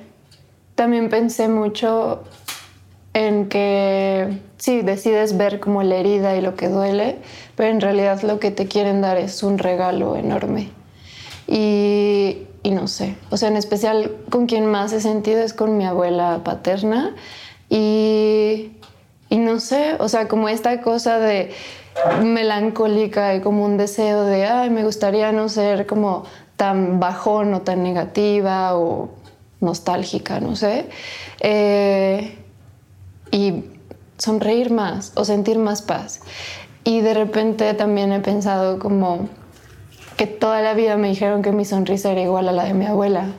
también 0.73 1.09
pensé 1.09 1.47
mucho 1.47 2.23
en 3.13 3.49
que 3.49 4.39
sí, 4.57 4.81
decides 4.81 5.37
ver 5.37 5.59
como 5.59 5.83
la 5.83 5.97
herida 5.97 6.35
y 6.35 6.41
lo 6.41 6.55
que 6.55 6.69
duele, 6.69 7.19
pero 7.55 7.69
en 7.69 7.79
realidad 7.79 8.23
lo 8.23 8.39
que 8.39 8.49
te 8.49 8.67
quieren 8.67 9.01
dar 9.01 9.17
es 9.17 9.43
un 9.43 9.59
regalo 9.59 10.15
enorme. 10.15 10.69
Y, 11.47 12.47
y 12.63 12.71
no 12.71 12.87
sé, 12.87 13.15
o 13.29 13.37
sea, 13.37 13.49
en 13.49 13.57
especial 13.57 14.11
con 14.31 14.47
quien 14.47 14.65
más 14.65 14.91
he 14.91 15.01
sentido 15.01 15.43
es 15.43 15.53
con 15.53 15.77
mi 15.77 15.85
abuela 15.85 16.41
paterna 16.43 17.15
y 17.69 18.71
y 19.29 19.37
no 19.37 19.59
sé, 19.59 19.95
o 19.99 20.07
sea, 20.07 20.27
como 20.27 20.49
esta 20.49 20.81
cosa 20.81 21.19
de 21.19 21.51
melancólica 22.23 23.35
y 23.35 23.41
como 23.41 23.65
un 23.65 23.77
deseo 23.77 24.23
de, 24.23 24.45
ay, 24.45 24.69
me 24.69 24.83
gustaría 24.83 25.31
no 25.31 25.49
ser 25.49 25.85
como 25.85 26.23
tan 26.55 26.99
bajón 26.99 27.53
o 27.53 27.61
tan 27.61 27.83
negativa 27.83 28.77
o 28.77 29.09
nostálgica, 29.59 30.39
no 30.39 30.55
sé. 30.55 30.87
Eh, 31.39 32.37
y 33.31 33.65
sonreír 34.17 34.71
más 34.71 35.11
o 35.15 35.25
sentir 35.25 35.59
más 35.59 35.81
paz. 35.81 36.21
Y 36.83 37.01
de 37.01 37.13
repente 37.13 37.73
también 37.73 38.11
he 38.13 38.19
pensado 38.19 38.79
como 38.79 39.27
que 40.15 40.25
toda 40.25 40.61
la 40.61 40.73
vida 40.73 40.97
me 40.97 41.09
dijeron 41.09 41.41
que 41.41 41.51
mi 41.51 41.65
sonrisa 41.65 42.11
era 42.11 42.21
igual 42.21 42.47
a 42.47 42.51
la 42.51 42.63
de 42.63 42.73
mi 42.73 42.85
abuela. 42.85 43.33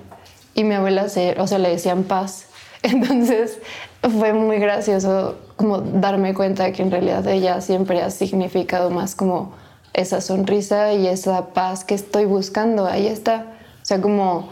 Y 0.54 0.64
mi 0.64 0.74
abuela, 0.74 1.06
o 1.38 1.46
sea, 1.46 1.58
le 1.58 1.68
decían 1.70 2.04
paz. 2.04 2.46
Entonces 2.82 3.58
fue 4.02 4.32
muy 4.32 4.58
gracioso 4.58 5.36
como 5.58 5.80
darme 5.80 6.32
cuenta 6.32 6.64
de 6.64 6.72
que 6.72 6.82
en 6.82 6.90
realidad 6.90 7.26
ella 7.26 7.60
siempre 7.60 8.00
ha 8.00 8.10
significado 8.10 8.90
más 8.90 9.14
como 9.14 9.52
esa 9.92 10.20
sonrisa 10.20 10.92
y 10.94 11.08
esa 11.08 11.48
paz 11.48 11.84
que 11.84 11.94
estoy 11.94 12.24
buscando. 12.24 12.86
Ahí 12.86 13.08
está. 13.08 13.46
O 13.82 13.84
sea, 13.84 14.00
como 14.00 14.48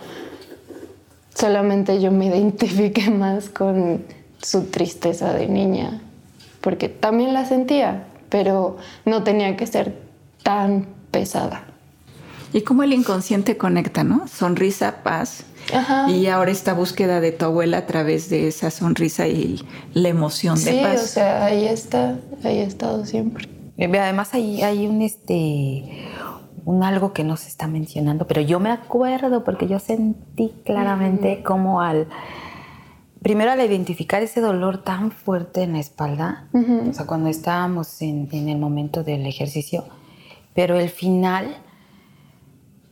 solamente 1.34 2.00
yo 2.00 2.10
me 2.10 2.26
identifiqué 2.36 3.08
más 3.10 3.48
con 3.48 4.04
su 4.42 4.64
tristeza 4.64 5.32
de 5.32 5.46
niña, 5.46 6.00
porque 6.60 6.88
también 6.88 7.32
la 7.32 7.46
sentía, 7.46 8.04
pero 8.28 8.76
no 9.04 9.22
tenía 9.22 9.56
que 9.56 9.66
ser 9.66 9.96
tan 10.42 10.88
pesada. 11.12 11.64
Y 12.52 12.62
cómo 12.62 12.82
el 12.82 12.92
inconsciente 12.92 13.56
conecta, 13.56 14.04
¿no? 14.04 14.28
Sonrisa, 14.28 15.02
paz 15.02 15.44
y 16.08 16.26
ahora 16.26 16.50
esta 16.50 16.74
búsqueda 16.74 17.20
de 17.20 17.32
tu 17.32 17.44
abuela 17.44 17.78
a 17.78 17.86
través 17.86 18.30
de 18.30 18.48
esa 18.48 18.70
sonrisa 18.70 19.26
y 19.26 19.60
la 19.94 20.08
emoción 20.08 20.62
de 20.62 20.82
paz. 20.82 21.00
Sí, 21.00 21.04
o 21.04 21.06
sea, 21.06 21.44
ahí 21.44 21.66
está, 21.66 22.18
ahí 22.44 22.58
ha 22.58 22.64
estado 22.64 23.04
siempre. 23.04 23.48
Además 23.78 24.32
hay, 24.32 24.62
hay 24.62 24.86
un 24.86 25.02
este 25.02 26.08
un 26.64 26.82
algo 26.82 27.12
que 27.12 27.22
no 27.22 27.36
se 27.36 27.48
está 27.48 27.68
mencionando, 27.68 28.26
pero 28.26 28.40
yo 28.40 28.58
me 28.58 28.70
acuerdo 28.70 29.44
porque 29.44 29.68
yo 29.68 29.78
sentí 29.78 30.52
claramente 30.64 31.42
como 31.44 31.80
al 31.80 32.08
primero 33.22 33.52
al 33.52 33.60
identificar 33.60 34.22
ese 34.22 34.40
dolor 34.40 34.82
tan 34.82 35.12
fuerte 35.12 35.62
en 35.62 35.74
la 35.74 35.80
espalda, 35.80 36.48
o 36.52 36.92
sea, 36.92 37.06
cuando 37.06 37.28
estábamos 37.28 38.02
en, 38.02 38.28
en, 38.32 38.48
el 38.48 38.58
momento 38.58 39.04
del 39.04 39.26
ejercicio, 39.26 39.84
pero 40.54 40.78
el 40.78 40.88
final 40.88 41.56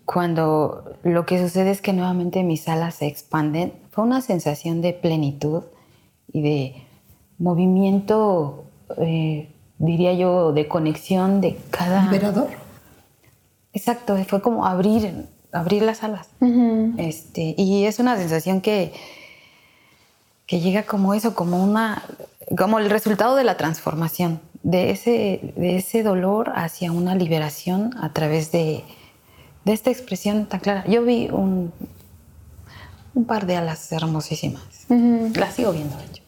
cuando 0.05 0.97
lo 1.03 1.27
que 1.27 1.41
sucede 1.43 1.71
es 1.71 1.81
que 1.81 1.93
nuevamente 1.93 2.43
mis 2.43 2.69
alas 2.69 2.97
se 2.97 3.07
expanden, 3.07 3.73
fue 3.91 4.05
una 4.05 4.21
sensación 4.21 4.81
de 4.83 4.93
plenitud 4.93 5.63
y 6.33 6.43
de 6.43 6.83
movimiento, 7.39 8.65
eh, 8.99 9.51
diría 9.79 10.13
yo, 10.13 10.53
de 10.53 10.69
conexión 10.69 11.41
de 11.41 11.59
cada... 11.71 12.05
¿Liberador? 12.05 12.49
Exacto, 13.73 14.17
fue 14.25 14.41
como 14.41 14.67
abrir, 14.67 15.27
abrir 15.53 15.83
las 15.83 16.03
alas. 16.03 16.29
este, 16.99 17.55
y 17.57 17.85
es 17.87 17.99
una 17.99 18.17
sensación 18.17 18.61
que, 18.61 18.93
que 20.47 20.61
llega 20.61 20.85
como 20.85 21.15
eso, 21.15 21.35
como 21.35 21.63
una 21.63 22.03
como 22.57 22.79
el 22.79 22.91
resultado 22.91 23.37
de 23.37 23.45
la 23.45 23.57
transformación, 23.57 24.41
de 24.63 24.91
ese, 24.91 25.55
de 25.57 25.77
ese 25.77 26.03
dolor 26.03 26.53
hacia 26.55 26.93
una 26.93 27.15
liberación 27.15 27.95
a 28.01 28.13
través 28.13 28.53
de, 28.53 28.85
de 29.65 29.73
esta 29.73 29.91
expresión 29.91 30.47
tan 30.47 30.61
clara. 30.61 30.85
Yo 30.87 31.05
vi 31.05 31.29
un, 31.31 31.73
un 33.15 33.25
par 33.25 33.47
de 33.47 33.57
alas 33.57 33.91
hermosísimas. 33.93 34.63
Las 35.35 35.55
sigo 35.55 35.73
viendo, 35.73 35.97
de 35.97 36.05
hecho. 36.05 36.23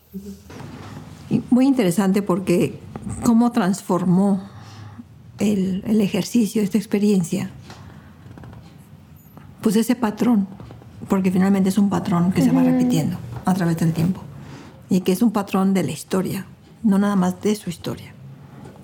muy 1.50 1.66
interesante 1.66 2.22
porque 2.22 2.78
cómo 3.24 3.52
transformó 3.52 4.42
el, 5.38 5.82
el, 5.86 6.00
ejercicio, 6.00 6.62
esta 6.62 6.78
experiencia, 6.78 7.50
pues 9.60 9.76
ese 9.76 9.94
patrón, 9.94 10.48
porque 11.08 11.30
finalmente 11.30 11.68
es 11.68 11.76
un 11.76 11.90
patrón 11.90 12.32
que 12.32 12.42
se 12.42 12.50
va 12.50 12.62
repitiendo 12.62 13.18
a 13.44 13.52
través 13.52 13.76
del 13.76 13.92
tiempo 13.92 14.22
y 14.88 15.00
que 15.00 15.12
es 15.12 15.20
un 15.20 15.32
patrón 15.32 15.74
de 15.74 15.82
la 15.82 15.90
historia, 15.90 16.46
no 16.82 16.98
nada 16.98 17.16
más 17.16 17.42
de 17.42 17.54
su 17.56 17.68
historia, 17.68 18.14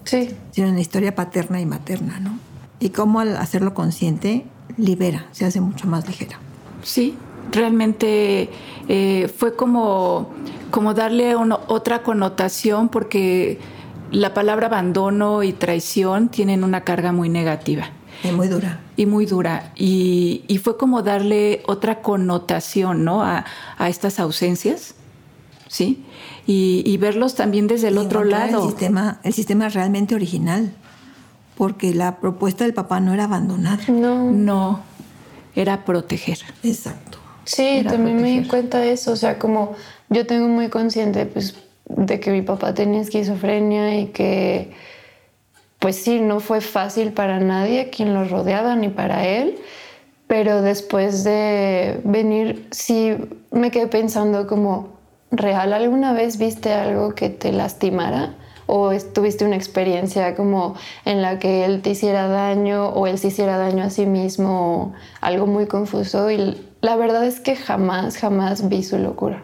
sí. 0.05 0.31
sino 0.51 0.67
en 0.69 0.75
la 0.75 0.81
historia 0.81 1.15
paterna 1.15 1.61
y 1.61 1.67
materna, 1.67 2.21
¿no? 2.21 2.52
Y 2.83 2.91
cómo 2.91 3.21
al 3.21 3.37
hacerlo 3.37 3.75
consciente 3.75 4.45
libera, 4.77 5.27
se 5.31 5.45
hace 5.45 5.61
mucho 5.61 5.87
más 5.87 6.09
ligera. 6.09 6.41
Sí, 6.83 7.15
realmente 7.53 8.51
eh, 8.89 9.33
fue 9.37 9.55
como, 9.55 10.31
como 10.73 10.93
darle 10.93 11.37
otra 11.37 12.03
connotación 12.03 12.89
porque 12.89 13.61
la 14.11 14.35
palabra 14.35 14.67
abandono 14.67 15.45
y 15.45 15.53
traición 15.53 16.29
tienen 16.29 16.65
una 16.65 16.83
carga 16.83 17.13
muy 17.13 17.29
negativa. 17.29 17.91
Y 18.25 18.33
muy 18.33 18.49
dura. 18.49 18.81
Y 18.97 19.07
muy 19.07 19.27
dura. 19.27 19.73
Y, 19.77 20.61
fue 20.63 20.77
como 20.77 21.03
darle 21.03 21.63
otra 21.67 22.03
connotación, 22.03 23.05
¿no? 23.05 23.23
A, 23.23 23.45
estas 23.89 24.19
ausencias, 24.19 24.97
¿sí? 25.69 26.05
Y, 26.49 26.97
verlos 26.97 27.37
también 27.37 27.69
desde 27.69 27.89
el 27.89 27.99
otro 27.99 28.25
lado. 28.25 28.65
El 28.65 28.71
sistema, 28.71 29.21
el 29.23 29.33
sistema 29.33 29.69
realmente 29.69 30.17
original, 30.17 30.75
porque 31.57 31.95
la 31.95 32.17
propuesta 32.17 32.65
del 32.65 32.75
papá 32.75 33.01
no 33.01 33.13
era 33.13 33.25
abandonar. 33.25 33.89
No. 33.89 34.31
No, 34.31 34.81
era 35.55 35.85
proteger. 35.85 36.39
Exacto. 36.63 37.19
Sí, 37.45 37.85
también 37.89 38.21
me 38.23 38.41
di 38.41 38.47
cuenta 38.47 38.79
de 38.79 38.93
eso, 38.93 39.13
o 39.13 39.17
sea, 39.17 39.39
como 39.39 39.75
yo 40.09 40.27
tengo 40.27 40.49
muy 40.49 40.69
consciente, 40.69 41.27
pues, 41.27 41.57
de 41.87 42.21
que 42.21 42.31
mi 42.31 42.43
papá 42.43 42.73
tenía 42.73 43.01
esquizofrenia 43.01 43.99
y 43.99 44.07
que 44.07 44.73
pues 45.83 45.97
sí, 45.97 46.21
no 46.21 46.39
fue 46.39 46.61
fácil 46.61 47.13
para 47.13 47.41
nadie, 47.41 47.91
quien 47.91 48.15
lo 48.15 48.25
rodeaba, 48.25 48.77
ni 48.77 48.89
para 48.89 49.27
él. 49.27 49.59
Pero 50.29 50.63
después 50.63 51.25
de 51.25 52.01
venir, 52.05 52.69
sí 52.71 53.17
me 53.51 53.73
quedé 53.73 53.89
pensando 53.89 54.47
como, 54.47 54.91
¿real 55.33 55.73
alguna 55.73 56.13
vez 56.13 56.39
viste 56.39 56.73
algo 56.73 57.17
que 57.17 57.31
te 57.31 57.51
lastimara? 57.51 58.37
¿O 58.67 58.93
tuviste 59.13 59.45
una 59.45 59.57
experiencia 59.57 60.35
como 60.35 60.75
en 61.05 61.23
la 61.23 61.39
que 61.39 61.65
él 61.65 61.83
te 61.83 61.91
hiciera 61.91 62.29
daño 62.29 62.89
o 62.89 63.07
él 63.07 63.19
se 63.19 63.29
hiciera 63.29 63.59
daño 63.59 63.85
a 63.85 63.91
sí 63.91 64.07
mismo? 64.07 64.95
algo 65.21 65.47
muy 65.47 65.67
confuso. 65.67 66.31
Y 66.31 66.61
la 66.81 66.97
verdad 66.97 67.25
es 67.25 67.41
que 67.41 67.57
jamás, 67.57 68.17
jamás 68.17 68.69
vi 68.69 68.83
su 68.83 68.99
locura. 68.99 69.43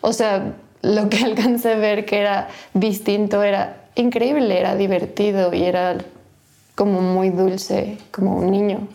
O 0.00 0.12
sea, 0.12 0.54
lo 0.82 1.08
que 1.08 1.18
alcancé 1.24 1.72
a 1.72 1.76
ver 1.76 2.04
que 2.04 2.20
era 2.20 2.48
distinto 2.74 3.42
era 3.42 3.84
increíble, 3.94 4.58
era 4.58 4.76
divertido 4.76 5.52
y 5.52 5.64
era 5.64 5.98
como 6.74 7.00
muy 7.00 7.30
dulce, 7.30 7.98
como 8.10 8.36
un 8.36 8.50
niño. 8.50 8.88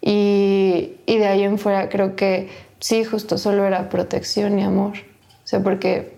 Y, 0.00 0.96
de 1.06 1.26
ahí 1.26 1.42
en 1.44 1.58
fuera 1.58 1.88
creo 1.88 2.16
que 2.16 2.48
sí, 2.80 3.04
justo 3.04 3.38
solo 3.38 3.64
era 3.64 3.88
protección 3.88 4.58
y 4.58 4.64
amor. 4.64 4.94
O 5.44 5.46
sea, 5.46 5.62
porque 5.62 6.11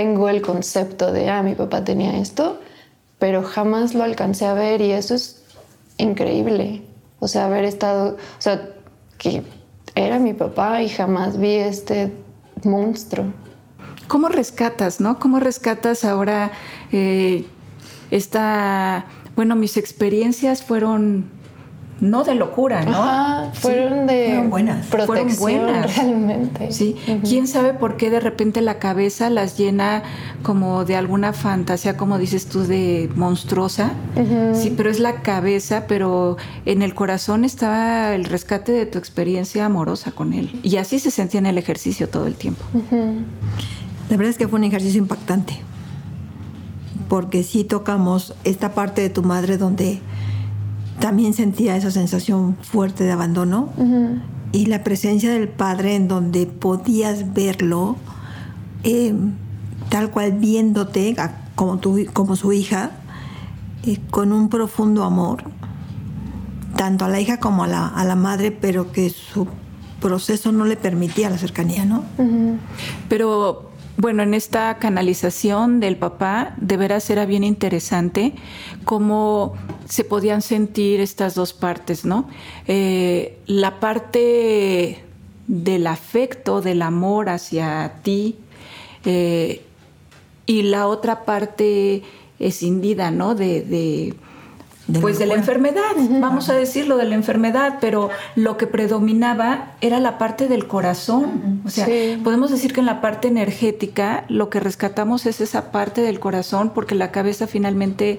tengo 0.00 0.30
el 0.30 0.40
concepto 0.40 1.12
de, 1.12 1.28
ah, 1.28 1.42
mi 1.42 1.54
papá 1.54 1.84
tenía 1.84 2.16
esto, 2.16 2.58
pero 3.18 3.42
jamás 3.42 3.94
lo 3.94 4.02
alcancé 4.02 4.46
a 4.46 4.54
ver 4.54 4.80
y 4.80 4.92
eso 4.92 5.14
es 5.14 5.42
increíble. 5.98 6.82
O 7.18 7.28
sea, 7.28 7.44
haber 7.44 7.66
estado, 7.66 8.16
o 8.16 8.40
sea, 8.40 8.70
que 9.18 9.42
era 9.94 10.18
mi 10.18 10.32
papá 10.32 10.80
y 10.82 10.88
jamás 10.88 11.38
vi 11.38 11.52
este 11.56 12.14
monstruo. 12.64 13.26
¿Cómo 14.08 14.28
rescatas, 14.28 15.02
no? 15.02 15.18
¿Cómo 15.18 15.38
rescatas 15.38 16.06
ahora 16.06 16.50
eh, 16.92 17.44
esta... 18.10 19.04
Bueno, 19.36 19.54
mis 19.54 19.76
experiencias 19.76 20.62
fueron 20.62 21.30
no 22.00 22.24
de 22.24 22.34
locura, 22.34 22.84
¿no? 22.84 23.50
fueron 23.52 24.06
de 24.06 24.42
buenas. 24.48 24.86
protección 24.86 25.30
fueron 25.30 25.66
buenas. 25.66 25.96
realmente. 25.96 26.72
Sí. 26.72 26.96
¿Quién 27.24 27.46
sabe 27.46 27.74
por 27.74 27.96
qué 27.96 28.10
de 28.10 28.20
repente 28.20 28.60
la 28.60 28.78
cabeza 28.78 29.30
las 29.30 29.58
llena 29.58 30.02
como 30.42 30.84
de 30.84 30.96
alguna 30.96 31.32
fantasía, 31.32 31.96
como 31.96 32.18
dices 32.18 32.46
tú, 32.46 32.62
de 32.62 33.10
monstruosa? 33.14 33.92
Sí, 34.54 34.72
pero 34.76 34.90
es 34.90 34.98
la 34.98 35.22
cabeza, 35.22 35.84
pero 35.86 36.36
en 36.64 36.82
el 36.82 36.94
corazón 36.94 37.44
estaba 37.44 38.14
el 38.14 38.24
rescate 38.24 38.72
de 38.72 38.86
tu 38.86 38.98
experiencia 38.98 39.66
amorosa 39.66 40.12
con 40.12 40.32
él. 40.32 40.58
Y 40.62 40.76
así 40.76 40.98
se 40.98 41.10
sentía 41.10 41.38
en 41.40 41.46
el 41.46 41.58
ejercicio 41.58 42.08
todo 42.08 42.26
el 42.26 42.34
tiempo. 42.34 42.64
La 44.10 44.16
verdad 44.16 44.30
es 44.30 44.38
que 44.38 44.48
fue 44.48 44.58
un 44.58 44.64
ejercicio 44.64 45.00
impactante, 45.00 45.54
porque 47.08 47.42
sí 47.42 47.64
tocamos 47.64 48.34
esta 48.44 48.72
parte 48.72 49.02
de 49.02 49.10
tu 49.10 49.22
madre 49.22 49.56
donde 49.56 50.00
también 51.00 51.34
sentía 51.34 51.76
esa 51.76 51.90
sensación 51.90 52.56
fuerte 52.62 53.04
de 53.04 53.12
abandono 53.12 53.70
y 54.52 54.66
la 54.66 54.84
presencia 54.84 55.32
del 55.32 55.48
padre 55.48 55.96
en 55.96 56.08
donde 56.08 56.46
podías 56.46 57.32
verlo 57.32 57.96
eh, 58.82 59.14
tal 59.88 60.10
cual 60.10 60.32
viéndote 60.32 61.16
como, 61.54 61.78
tu, 61.78 62.06
como 62.12 62.36
su 62.36 62.52
hija, 62.52 62.92
eh, 63.84 63.98
con 64.10 64.32
un 64.32 64.48
profundo 64.48 65.04
amor, 65.04 65.44
tanto 66.76 67.04
a 67.04 67.08
la 67.08 67.20
hija 67.20 67.38
como 67.38 67.64
a 67.64 67.66
la, 67.66 67.88
a 67.88 68.04
la 68.04 68.14
madre, 68.14 68.52
pero 68.52 68.92
que 68.92 69.10
su 69.10 69.46
proceso 70.00 70.52
no 70.52 70.64
le 70.64 70.76
permitía 70.76 71.28
la 71.28 71.38
cercanía, 71.38 71.84
¿no? 71.84 72.04
Pero 73.08 73.69
bueno, 74.00 74.22
en 74.22 74.32
esta 74.32 74.78
canalización 74.78 75.78
del 75.78 75.96
papá, 75.96 76.54
de 76.56 76.78
veras 76.78 77.10
era 77.10 77.26
bien 77.26 77.44
interesante 77.44 78.32
cómo 78.84 79.54
se 79.86 80.04
podían 80.04 80.40
sentir 80.40 81.00
estas 81.00 81.34
dos 81.34 81.52
partes, 81.52 82.06
¿no? 82.06 82.26
Eh, 82.66 83.38
la 83.46 83.78
parte 83.78 85.04
del 85.46 85.86
afecto, 85.86 86.62
del 86.62 86.80
amor 86.80 87.28
hacia 87.28 88.00
ti, 88.02 88.36
eh, 89.04 89.60
y 90.46 90.62
la 90.62 90.86
otra 90.86 91.24
parte 91.26 92.02
escindida, 92.38 93.10
¿no? 93.10 93.34
de 93.34 94.14
pues 95.00 95.18
de 95.18 95.26
la 95.26 95.34
enfermedad, 95.34 95.94
vamos 96.20 96.48
a 96.48 96.54
decirlo 96.54 96.96
de 96.96 97.04
la 97.04 97.14
enfermedad, 97.14 97.78
pero 97.80 98.10
lo 98.36 98.56
que 98.56 98.66
predominaba 98.66 99.72
era 99.80 100.00
la 100.00 100.18
parte 100.18 100.48
del 100.48 100.66
corazón. 100.66 101.62
O 101.64 101.70
sea, 101.70 101.86
podemos 102.22 102.50
decir 102.50 102.72
que 102.72 102.80
en 102.80 102.86
la 102.86 103.00
parte 103.00 103.28
energética 103.28 104.24
lo 104.28 104.50
que 104.50 104.60
rescatamos 104.60 105.26
es 105.26 105.40
esa 105.40 105.70
parte 105.70 106.02
del 106.02 106.20
corazón 106.20 106.70
porque 106.74 106.94
la 106.94 107.10
cabeza 107.10 107.46
finalmente, 107.46 108.18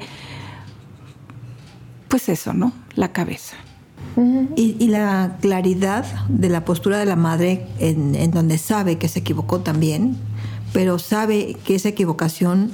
pues 2.07 2.29
eso, 2.29 2.53
¿no? 2.53 2.71
La 2.95 3.11
cabeza. 3.11 3.55
y, 4.55 4.87
la 4.87 5.37
claridad 5.39 6.05
de 6.27 6.49
la 6.49 6.65
postura 6.65 6.97
de 6.97 7.05
la 7.05 7.15
madre 7.15 7.65
en, 7.79 8.15
en 8.15 8.31
donde 8.31 8.57
sabe 8.57 8.97
que 8.97 9.07
se 9.07 9.19
equivocó 9.19 9.61
también, 9.61 10.17
pero 10.73 10.99
sabe 10.99 11.55
que 11.63 11.75
esa 11.75 11.89
equivocación 11.89 12.71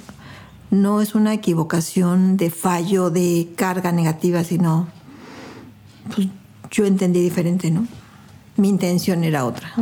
no 0.70 1.02
es 1.02 1.16
una 1.16 1.34
equivocación 1.34 2.38
de 2.38 2.50
fallo, 2.50 3.10
de 3.10 3.50
carga 3.56 3.92
negativa, 3.92 4.44
sino 4.44 4.88
pues, 6.14 6.28
yo 6.72 6.86
entendí 6.86 7.22
diferente, 7.22 7.72
¿no? 7.72 7.88
Mi 8.58 8.70
intención 8.70 9.24
era 9.24 9.46
otra. 9.46 9.74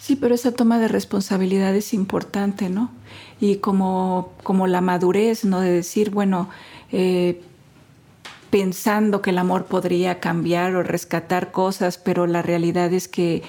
Sí, 0.00 0.16
pero 0.16 0.34
esa 0.34 0.52
toma 0.52 0.78
de 0.78 0.88
responsabilidad 0.88 1.74
es 1.74 1.94
importante, 1.94 2.68
¿no? 2.68 2.90
Y 3.40 3.56
como, 3.56 4.32
como 4.42 4.66
la 4.66 4.80
madurez, 4.80 5.44
¿no? 5.44 5.60
De 5.60 5.70
decir, 5.70 6.10
bueno, 6.10 6.48
eh, 6.92 7.42
pensando 8.50 9.22
que 9.22 9.30
el 9.30 9.38
amor 9.38 9.64
podría 9.66 10.20
cambiar 10.20 10.74
o 10.76 10.82
rescatar 10.82 11.52
cosas, 11.52 11.98
pero 11.98 12.26
la 12.26 12.42
realidad 12.42 12.92
es 12.92 13.08
que 13.08 13.42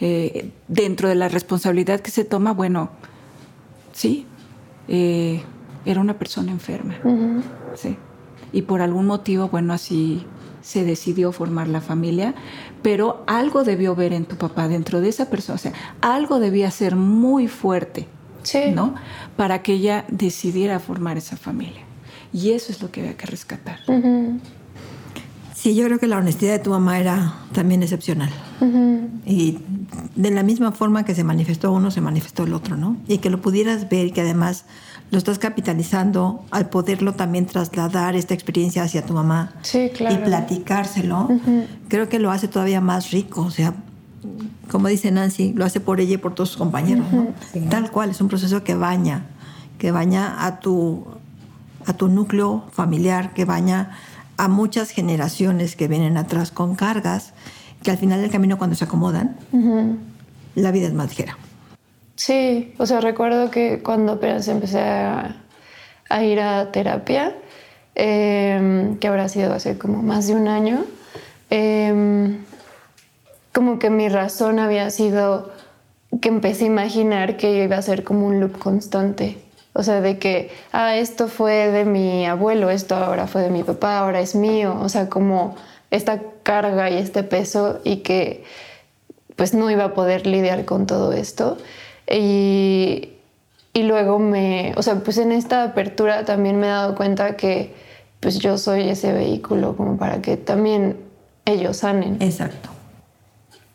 eh, 0.00 0.50
dentro 0.68 1.08
de 1.08 1.14
la 1.14 1.28
responsabilidad 1.28 2.00
que 2.00 2.10
se 2.10 2.24
toma, 2.24 2.52
bueno, 2.52 2.90
sí, 3.92 4.26
eh, 4.88 5.42
era 5.84 6.00
una 6.00 6.18
persona 6.18 6.50
enferma. 6.52 6.94
Sí. 7.74 7.96
Y 8.52 8.62
por 8.62 8.82
algún 8.82 9.06
motivo, 9.06 9.48
bueno, 9.48 9.72
así 9.72 10.24
se 10.62 10.84
decidió 10.84 11.30
formar 11.32 11.68
la 11.68 11.80
familia, 11.80 12.34
pero 12.82 13.22
algo 13.26 13.64
debió 13.64 13.94
ver 13.94 14.12
en 14.12 14.24
tu 14.24 14.36
papá 14.36 14.66
dentro 14.66 15.00
de 15.00 15.10
esa 15.10 15.28
persona, 15.28 15.56
o 15.56 15.58
sea, 15.58 15.72
algo 16.00 16.40
debía 16.40 16.70
ser 16.70 16.96
muy 16.96 17.48
fuerte, 17.48 18.06
¿no? 18.74 18.94
Para 19.36 19.62
que 19.62 19.74
ella 19.74 20.06
decidiera 20.08 20.78
formar 20.80 21.18
esa 21.18 21.36
familia. 21.36 21.82
Y 22.32 22.52
eso 22.52 22.72
es 22.72 22.80
lo 22.82 22.90
que 22.90 23.00
había 23.00 23.16
que 23.16 23.26
rescatar. 23.26 23.80
Sí, 25.54 25.74
yo 25.74 25.84
creo 25.84 25.98
que 25.98 26.06
la 26.06 26.18
honestidad 26.18 26.52
de 26.52 26.58
tu 26.58 26.70
mamá 26.70 26.98
era 26.98 27.34
también 27.52 27.82
excepcional. 27.82 28.30
Y 29.26 29.58
de 30.16 30.30
la 30.30 30.42
misma 30.42 30.72
forma 30.72 31.04
que 31.04 31.14
se 31.14 31.24
manifestó 31.24 31.72
uno, 31.72 31.90
se 31.90 32.00
manifestó 32.00 32.44
el 32.44 32.54
otro, 32.54 32.76
¿no? 32.76 32.96
Y 33.08 33.18
que 33.18 33.30
lo 33.30 33.40
pudieras 33.40 33.88
ver 33.88 34.06
y 34.06 34.10
que 34.12 34.20
además 34.20 34.64
lo 35.10 35.18
estás 35.18 35.38
capitalizando 35.38 36.44
al 36.50 36.68
poderlo 36.68 37.14
también 37.14 37.46
trasladar 37.46 38.16
esta 38.16 38.34
experiencia 38.34 38.82
hacia 38.82 39.04
tu 39.04 39.12
mamá 39.12 39.52
y 39.72 40.16
platicárselo, 40.16 41.28
creo 41.88 42.08
que 42.08 42.18
lo 42.18 42.30
hace 42.30 42.48
todavía 42.48 42.80
más 42.80 43.10
rico. 43.10 43.42
O 43.42 43.50
sea, 43.50 43.74
como 44.70 44.88
dice 44.88 45.10
Nancy, 45.10 45.52
lo 45.52 45.64
hace 45.64 45.80
por 45.80 46.00
ella 46.00 46.14
y 46.14 46.18
por 46.18 46.34
todos 46.34 46.50
sus 46.50 46.58
compañeros. 46.58 47.06
Tal 47.70 47.90
cual, 47.90 48.10
es 48.10 48.20
un 48.20 48.28
proceso 48.28 48.64
que 48.64 48.74
baña, 48.74 49.26
que 49.78 49.90
baña 49.90 50.46
a 50.46 50.60
tu, 50.60 51.06
a 51.86 51.92
tu 51.92 52.08
núcleo 52.08 52.64
familiar, 52.72 53.34
que 53.34 53.44
baña 53.44 53.90
a 54.36 54.48
muchas 54.48 54.90
generaciones 54.90 55.76
que 55.76 55.86
vienen 55.86 56.16
atrás 56.16 56.50
con 56.50 56.74
cargas, 56.74 57.34
que 57.84 57.90
al 57.90 57.98
final 57.98 58.20
del 58.20 58.30
camino 58.30 58.58
cuando 58.58 58.74
se 58.74 58.84
acomodan, 58.84 59.36
la 60.56 60.70
vida 60.72 60.88
es 60.88 60.94
más 60.94 61.10
ligera. 61.10 61.38
Sí, 62.16 62.74
o 62.78 62.86
sea, 62.86 63.00
recuerdo 63.00 63.50
que 63.50 63.82
cuando 63.82 64.12
apenas 64.12 64.48
empecé 64.48 64.80
a, 64.80 65.36
ir 66.22 66.40
a 66.40 66.72
terapia, 66.72 67.34
em, 67.94 68.96
que 68.98 69.08
habrá 69.08 69.28
sido 69.28 69.52
hace 69.52 69.78
como 69.78 70.02
más 70.02 70.26
de 70.26 70.34
un 70.34 70.48
año, 70.48 70.84
em, 71.50 72.38
como 73.52 73.78
que 73.78 73.90
mi 73.90 74.08
razón 74.08 74.58
había 74.58 74.90
sido 74.90 75.52
que 76.20 76.28
empecé 76.28 76.64
a 76.64 76.68
imaginar 76.68 77.36
que 77.36 77.64
iba 77.64 77.76
a 77.76 77.82
ser 77.82 78.04
como 78.04 78.26
un 78.26 78.40
loop 78.40 78.58
constante 78.58 79.38
O 79.72 79.82
sea, 79.82 80.00
de 80.00 80.18
que, 80.18 80.50
ah, 80.72 80.96
esto 80.96 81.26
fue 81.26 81.70
de 81.70 81.84
mi 81.84 82.26
abuelo, 82.26 82.70
esto 82.70 82.94
ahora 82.94 83.26
fue 83.26 83.42
de 83.42 83.50
mi 83.50 83.64
papá, 83.64 83.98
ahora 83.98 84.20
es 84.20 84.36
mío. 84.36 84.78
O 84.80 84.88
sea, 84.88 85.08
como 85.08 85.56
esta 85.90 86.20
carga 86.44 86.88
y 86.90 86.98
este 86.98 87.24
peso 87.24 87.80
y 87.82 87.96
que 87.96 88.44
pues 89.34 89.52
no 89.52 89.68
iba 89.70 89.84
a 89.84 89.94
poder 89.94 90.26
lidiar 90.26 90.64
con 90.64 90.86
todo 90.86 91.12
esto. 91.12 91.58
Y, 92.08 93.08
y 93.72 93.82
luego 93.82 94.20
me, 94.20 94.72
o 94.76 94.82
sea, 94.82 94.96
pues 95.00 95.18
en 95.18 95.32
esta 95.32 95.64
apertura 95.64 96.24
también 96.24 96.60
me 96.60 96.68
he 96.68 96.70
dado 96.70 96.94
cuenta 96.94 97.36
que 97.36 97.74
pues 98.20 98.38
yo 98.38 98.56
soy 98.56 98.88
ese 98.88 99.12
vehículo 99.12 99.76
como 99.76 99.96
para 99.96 100.22
que 100.22 100.36
también 100.36 100.96
ellos 101.44 101.78
sanen. 101.78 102.16
Exacto. 102.20 102.70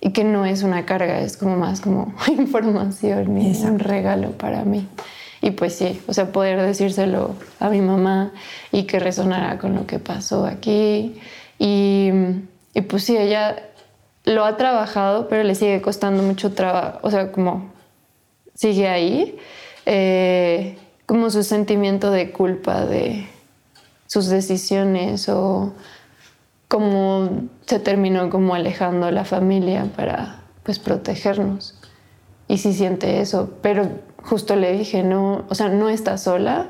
Y 0.02 0.12
que 0.12 0.24
no 0.24 0.46
es 0.46 0.64
una 0.64 0.86
carga, 0.86 1.20
es 1.20 1.36
como 1.36 1.58
más 1.58 1.82
como 1.82 2.14
información 2.28 3.38
y 3.38 3.62
un 3.64 3.80
regalo 3.80 4.32
para 4.32 4.64
mí. 4.64 4.88
Y 5.42 5.52
pues 5.52 5.76
sí, 5.76 6.02
o 6.08 6.14
sea, 6.14 6.32
poder 6.32 6.62
decírselo 6.62 7.36
a 7.60 7.70
mi 7.70 7.82
mamá 7.82 8.32
y 8.72 8.84
que 8.84 9.00
resonara 9.00 9.58
con 9.58 9.76
lo 9.76 9.86
que 9.86 10.00
pasó 10.00 10.46
aquí. 10.46 11.20
Y, 11.58 12.12
y 12.74 12.82
pues 12.82 13.04
sí, 13.04 13.18
ella 13.18 13.70
lo 14.26 14.46
ha 14.46 14.58
trabajado, 14.58 15.28
pero 15.28 15.44
le 15.44 15.56
sigue 15.56 15.82
costando 15.82 16.24
mucho 16.24 16.54
trabajo, 16.54 17.00
o 17.02 17.12
sea, 17.12 17.32
como 17.32 17.72
sigue 18.54 18.88
ahí, 18.88 19.38
eh, 19.86 20.78
como 21.06 21.30
su 21.30 21.44
sentimiento 21.44 22.12
de 22.12 22.32
culpa 22.32 22.86
de 22.86 23.28
sus 24.06 24.28
decisiones 24.28 25.30
o 25.30 25.74
cómo 26.68 27.48
se 27.66 27.80
terminó 27.80 28.30
como 28.30 28.54
alejando 28.54 29.10
la 29.12 29.26
familia 29.26 29.86
para 29.96 30.44
pues 30.64 30.78
protegernos. 30.78 31.76
Y 32.48 32.58
sí 32.58 32.74
siente 32.74 33.22
eso, 33.22 33.52
pero 33.62 33.90
justo 34.24 34.56
le 34.56 34.74
dije, 34.74 35.04
no, 35.04 35.46
o 35.50 35.56
sea, 35.56 35.70
no 35.70 35.90
estás 35.90 36.24
sola 36.24 36.68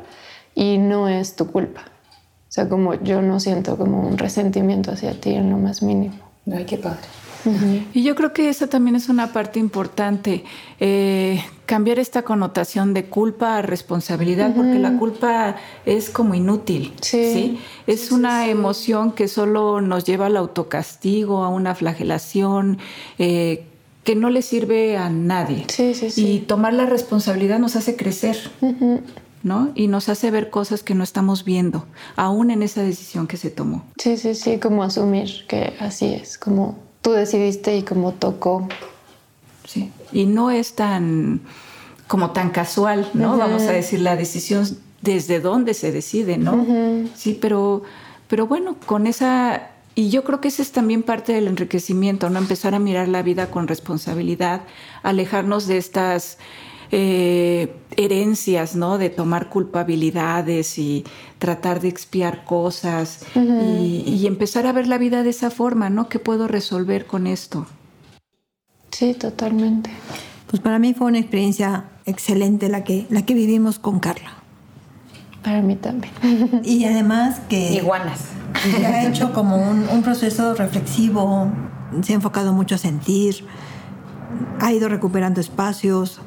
y 0.55 0.77
no 0.77 1.07
es 1.07 1.35
tu 1.35 1.51
culpa. 1.51 1.85
Sea, 2.59 2.67
como 2.67 2.95
yo 2.95 3.21
no 3.21 3.39
siento 3.39 3.77
como 3.77 4.01
un 4.05 4.17
resentimiento 4.17 4.91
hacia 4.91 5.13
ti 5.13 5.31
en 5.31 5.49
lo 5.49 5.57
más 5.57 5.81
mínimo. 5.81 6.15
Ay, 6.51 6.65
qué 6.65 6.77
padre. 6.77 6.99
Y 7.93 8.03
yo 8.03 8.15
creo 8.15 8.33
que 8.33 8.49
esa 8.49 8.67
también 8.67 8.97
es 8.97 9.07
una 9.07 9.31
parte 9.31 9.59
importante, 9.59 10.43
eh, 10.81 11.41
cambiar 11.65 11.97
esta 11.97 12.23
connotación 12.23 12.93
de 12.93 13.05
culpa 13.05 13.57
a 13.57 13.61
responsabilidad, 13.61 14.53
porque 14.53 14.77
la 14.77 14.97
culpa 14.97 15.55
es 15.85 16.09
como 16.09 16.35
inútil, 16.35 16.91
¿sí? 16.99 17.57
Es 17.87 18.11
una 18.11 18.49
emoción 18.49 19.13
que 19.13 19.29
solo 19.29 19.79
nos 19.79 20.03
lleva 20.03 20.25
al 20.25 20.35
autocastigo, 20.35 21.45
a 21.45 21.49
una 21.49 21.75
flagelación, 21.75 22.77
eh, 23.19 23.63
que 24.03 24.15
no 24.15 24.29
le 24.29 24.41
sirve 24.41 24.97
a 24.97 25.09
nadie. 25.09 25.65
y 26.17 26.39
tomar 26.39 26.73
la 26.73 26.87
responsabilidad 26.87 27.57
nos 27.59 27.77
hace 27.77 27.95
crecer. 27.95 28.37
¿No? 29.43 29.71
Y 29.75 29.87
nos 29.87 30.09
hace 30.09 30.31
ver 30.31 30.49
cosas 30.49 30.83
que 30.83 30.95
no 30.95 31.03
estamos 31.03 31.45
viendo, 31.45 31.85
aún 32.15 32.51
en 32.51 32.63
esa 32.63 32.81
decisión 32.81 33.27
que 33.27 33.37
se 33.37 33.49
tomó. 33.49 33.85
Sí, 33.97 34.17
sí, 34.17 34.35
sí, 34.35 34.59
como 34.59 34.83
asumir 34.83 35.45
que 35.47 35.73
así 35.79 36.13
es, 36.13 36.37
como 36.37 36.77
tú 37.01 37.11
decidiste 37.11 37.77
y 37.77 37.83
como 37.83 38.13
tocó. 38.13 38.67
Sí, 39.65 39.91
y 40.11 40.25
no 40.25 40.51
es 40.51 40.75
tan 40.75 41.41
como 42.07 42.31
tan 42.31 42.49
casual, 42.49 43.07
¿no? 43.13 43.37
Vamos 43.37 43.63
a 43.63 43.71
decir 43.71 44.01
la 44.01 44.15
decisión 44.15 44.67
desde 45.01 45.39
dónde 45.39 45.75
se 45.75 45.91
decide, 45.91 46.37
¿no? 46.37 46.65
Sí, 47.15 47.37
pero, 47.39 47.83
pero 48.27 48.47
bueno, 48.47 48.75
con 48.85 49.05
esa 49.05 49.69
y 49.99 50.11
yo 50.11 50.23
creo 50.23 50.39
que 50.39 50.47
ese 50.47 50.61
es 50.61 50.71
también 50.71 51.03
parte 51.03 51.33
del 51.33 51.47
enriquecimiento, 51.47 52.29
¿no? 52.29 52.39
Empezar 52.39 52.73
a 52.73 52.79
mirar 52.79 53.09
la 53.09 53.21
vida 53.21 53.51
con 53.51 53.67
responsabilidad, 53.67 54.61
alejarnos 55.03 55.67
de 55.67 55.77
estas 55.77 56.37
eh, 56.91 57.75
herencias, 57.97 58.75
¿no? 58.75 58.97
De 58.97 59.09
tomar 59.09 59.49
culpabilidades 59.49 60.77
y 60.77 61.03
tratar 61.37 61.81
de 61.81 61.87
expiar 61.87 62.43
cosas 62.45 63.25
y, 63.35 64.25
empezar 64.25 64.65
a 64.67 64.71
ver 64.71 64.87
la 64.87 64.97
vida 64.97 65.23
de 65.23 65.29
esa 65.29 65.51
forma, 65.51 65.89
¿no? 65.89 66.09
¿Qué 66.09 66.19
puedo 66.19 66.47
resolver 66.47 67.05
con 67.05 67.27
esto? 67.27 67.67
Sí, 68.91 69.13
totalmente. 69.13 69.91
Pues 70.47 70.61
para 70.61 70.79
mí 70.79 70.93
fue 70.93 71.07
una 71.07 71.19
experiencia 71.19 71.85
excelente 72.05 72.69
la 72.69 72.83
que, 72.83 73.05
la 73.09 73.23
que 73.23 73.33
vivimos 73.33 73.79
con 73.79 73.99
Carla. 73.99 74.33
Para 75.43 75.61
mí 75.61 75.75
también. 75.75 76.11
Y 76.63 76.85
además 76.85 77.39
que... 77.49 77.73
Iguanas. 77.73 78.25
Que 78.63 78.85
ha 78.85 79.07
hecho 79.07 79.31
como 79.31 79.57
un, 79.57 80.01
proceso 80.01 80.53
reflexivo, 80.55 81.51
se 82.01 82.13
ha 82.13 82.15
enfocado 82.15 82.51
mucho 82.51 82.75
a 82.75 82.77
sentir, 82.77 83.45
ha 84.59 84.73
ido 84.73 84.89
recuperando 84.89 85.39
espacios. 85.39 86.19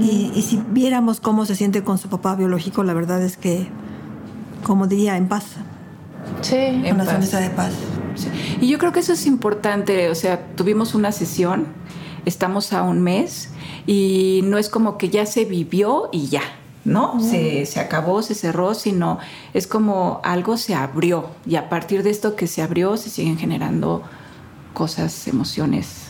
Y, 0.00 0.32
y, 0.34 0.42
si 0.42 0.62
viéramos 0.70 1.20
cómo 1.20 1.46
se 1.46 1.54
siente 1.54 1.82
con 1.82 1.98
su 1.98 2.08
papá 2.08 2.34
biológico, 2.34 2.84
la 2.84 2.94
verdad 2.94 3.22
es 3.22 3.36
que, 3.36 3.68
como 4.62 4.86
diría, 4.86 5.16
en 5.16 5.28
paz. 5.28 5.44
Sí, 6.40 6.56
en 6.56 6.94
una 6.94 7.04
sonrisa 7.04 7.40
de 7.40 7.50
paz. 7.50 7.72
Y 8.60 8.68
yo 8.68 8.78
creo 8.78 8.92
que 8.92 9.00
eso 9.00 9.12
es 9.12 9.26
importante. 9.26 10.10
O 10.10 10.14
sea, 10.14 10.46
tuvimos 10.56 10.94
una 10.94 11.12
sesión, 11.12 11.66
estamos 12.24 12.72
a 12.72 12.82
un 12.82 13.00
mes 13.00 13.50
y 13.86 14.40
no 14.44 14.58
es 14.58 14.68
como 14.68 14.98
que 14.98 15.08
ya 15.08 15.26
se 15.26 15.44
vivió 15.44 16.08
y 16.12 16.28
ya. 16.28 16.42
¿no? 16.84 17.20
Se, 17.20 17.66
se, 17.66 17.80
acabó, 17.80 18.22
se 18.22 18.34
cerró, 18.34 18.72
sino 18.72 19.18
es 19.52 19.66
como 19.66 20.22
algo 20.24 20.56
se 20.56 20.74
abrió 20.74 21.28
y 21.44 21.56
a 21.56 21.68
partir 21.68 22.02
de 22.02 22.08
esto 22.08 22.34
que 22.34 22.46
se 22.46 22.62
abrió 22.62 22.96
se 22.96 23.10
siguen 23.10 23.36
generando 23.36 24.02
cosas, 24.72 25.28
emociones, 25.28 26.04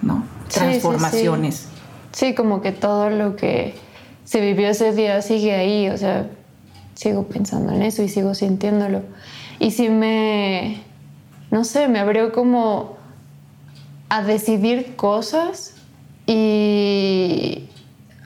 ¿no? 0.00 0.24
Transformaciones. 0.48 1.56
Sí, 1.56 1.71
como 2.34 2.62
que 2.62 2.72
todo 2.72 3.10
lo 3.10 3.36
que 3.36 3.74
se 4.24 4.40
vivió 4.40 4.68
ese 4.68 4.92
día 4.92 5.20
sigue 5.22 5.54
ahí, 5.54 5.88
o 5.88 5.98
sea, 5.98 6.26
sigo 6.94 7.24
pensando 7.24 7.72
en 7.72 7.82
eso 7.82 8.02
y 8.02 8.08
sigo 8.08 8.34
sintiéndolo. 8.34 9.02
Y 9.58 9.72
sí 9.72 9.88
me, 9.88 10.82
no 11.50 11.64
sé, 11.64 11.88
me 11.88 11.98
abrió 11.98 12.32
como 12.32 12.96
a 14.08 14.22
decidir 14.22 14.94
cosas 14.96 15.74
y 16.26 17.68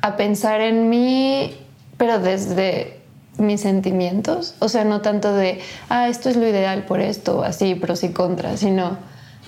a 0.03 0.17
pensar 0.17 0.61
en 0.61 0.89
mí 0.89 1.55
pero 1.97 2.19
desde 2.19 3.01
mis 3.39 3.61
sentimientos, 3.61 4.55
o 4.61 4.69
sea, 4.69 4.85
no 4.85 5.03
tanto 5.03 5.33
de, 5.35 5.61
ah, 5.89 6.09
esto 6.09 6.29
es 6.31 6.37
lo 6.37 6.49
ideal 6.49 6.85
por 6.85 7.01
esto, 7.01 7.43
así, 7.43 7.75
pros 7.75 8.03
y 8.03 8.11
contras, 8.11 8.61
sino 8.61 8.97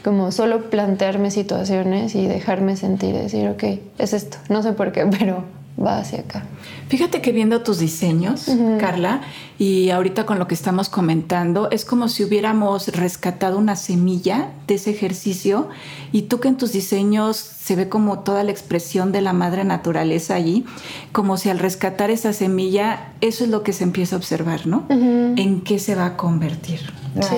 como 0.04 0.32
solo 0.32 0.70
plantearme 0.70 1.30
situaciones 1.30 2.14
y 2.14 2.26
dejarme 2.26 2.76
sentir, 2.76 3.14
decir, 3.14 3.48
ok, 3.48 3.64
es 3.98 4.12
esto, 4.12 4.38
no 4.48 4.62
sé 4.62 4.72
por 4.72 4.92
qué, 4.92 5.06
pero 5.18 5.44
va 5.82 5.98
hacia 5.98 6.20
acá. 6.20 6.44
Fíjate 6.88 7.20
que 7.20 7.32
viendo 7.32 7.62
tus 7.62 7.78
diseños, 7.78 8.46
Carla, 8.80 9.20
y 9.58 9.90
ahorita 9.90 10.26
con 10.26 10.38
lo 10.38 10.48
que 10.48 10.54
estamos 10.54 10.88
comentando, 10.88 11.70
es 11.70 11.84
como 11.84 12.08
si 12.08 12.24
hubiéramos 12.24 12.88
rescatado 12.88 13.58
una 13.58 13.76
semilla 13.76 14.50
de 14.66 14.74
ese 14.74 14.90
ejercicio 14.90 15.68
y 16.12 16.22
tú 16.22 16.40
que 16.40 16.48
en 16.48 16.56
tus 16.56 16.72
diseños 16.72 17.36
se 17.36 17.76
ve 17.76 17.88
como 17.88 18.20
toda 18.20 18.42
la 18.42 18.50
expresión 18.50 19.12
de 19.12 19.20
la 19.20 19.32
madre 19.32 19.64
naturaleza 19.64 20.34
allí, 20.34 20.64
como 21.12 21.36
si 21.36 21.50
al 21.50 21.58
rescatar 21.58 22.10
esa 22.10 22.32
semilla, 22.32 23.12
eso 23.20 23.44
es 23.44 23.50
lo 23.50 23.62
que 23.62 23.72
se 23.72 23.84
empieza 23.84 24.16
a 24.16 24.18
observar, 24.18 24.66
¿no? 24.66 24.86
¿En 24.88 25.60
qué 25.60 25.78
se 25.78 25.94
va 25.94 26.06
a 26.06 26.16
convertir? 26.16 26.80
Sí. 27.20 27.36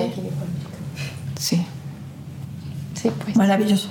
Sí. 1.37 1.65
Sí, 3.01 3.11
pues. 3.23 3.35
Maravilloso. 3.35 3.89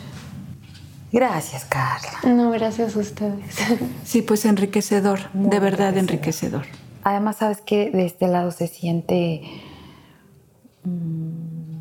Gracias, 1.12 1.64
Carla. 1.64 2.33
No, 2.33 2.51
gracias 2.53 2.94
a 2.94 3.01
ustedes. 3.01 3.57
Sí, 4.05 4.23
pues 4.23 4.44
enriquecedor, 4.44 5.31
de 5.33 5.59
verdad 5.59 5.96
enriquecedor. 5.96 6.66
Además, 7.03 7.37
sabes 7.37 7.61
que 7.61 7.90
de 7.90 8.07
este 8.07 8.29
lado 8.29 8.51
se 8.51 8.68
siente 8.68 9.42
mm, 10.85 11.79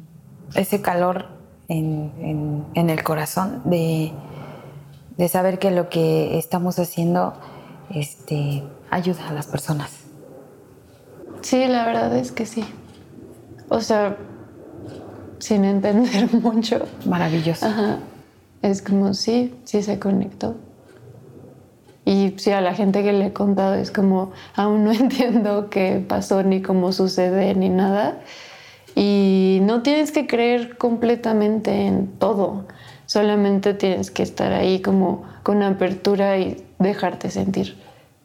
ese 0.56 0.82
calor 0.82 1.28
en, 1.68 2.66
el 2.74 3.04
corazón 3.04 3.62
de, 3.66 4.12
saber 5.28 5.60
que 5.60 5.70
lo 5.70 5.90
que 5.90 6.40
estamos 6.40 6.80
haciendo 6.80 7.34
este, 7.92 8.64
ayuda 8.90 9.30
a 9.30 9.34
las 9.34 9.46
personas. 9.46 9.92
Sí, 11.42 11.66
la 11.68 11.86
verdad 11.86 12.16
es 12.16 12.32
que 12.32 12.46
sí. 12.48 12.66
O 13.70 13.82
sea, 13.82 14.18
sin 15.40 15.66
entender 15.66 16.34
mucho. 16.42 16.86
Maravilloso. 17.06 17.66
Ajá 17.66 18.00
es 18.62 18.82
como, 18.82 19.14
sí, 19.14 19.56
sí 19.64 19.84
se 19.84 20.00
conectó. 20.00 20.56
Y 22.06 22.34
sí, 22.38 22.52
a 22.52 22.62
la 22.62 22.74
gente 22.74 23.04
que 23.04 23.14
le 23.14 23.28
he 23.28 23.34
contado 23.34 23.76
es 23.76 23.92
como, 23.92 24.32
aún 24.56 24.84
no 24.84 24.92
entiendo 24.94 25.70
qué 25.70 26.04
pasó, 26.06 26.44
ni 26.44 26.62
cómo 26.62 26.92
sucede, 26.92 27.54
ni 27.56 27.70
nada. 27.70 28.20
Y 28.96 29.60
no 29.62 29.82
tienes 29.82 30.12
que 30.12 30.28
creer 30.28 30.78
completamente 30.78 31.86
en 31.86 32.08
todo, 32.08 32.66
solamente 33.06 33.74
tienes 33.74 34.12
que 34.12 34.24
estar 34.24 34.52
ahí 34.52 34.82
como 34.82 35.24
con 35.44 35.64
apertura 35.64 36.38
y 36.38 36.66
dejarte 36.80 37.30
sentir. 37.30 37.78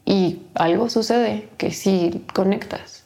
Y 0.07 0.43
algo 0.55 0.91
sucede, 0.91 1.49
que 1.59 1.71
sí 1.71 2.25
conectas. 2.35 3.05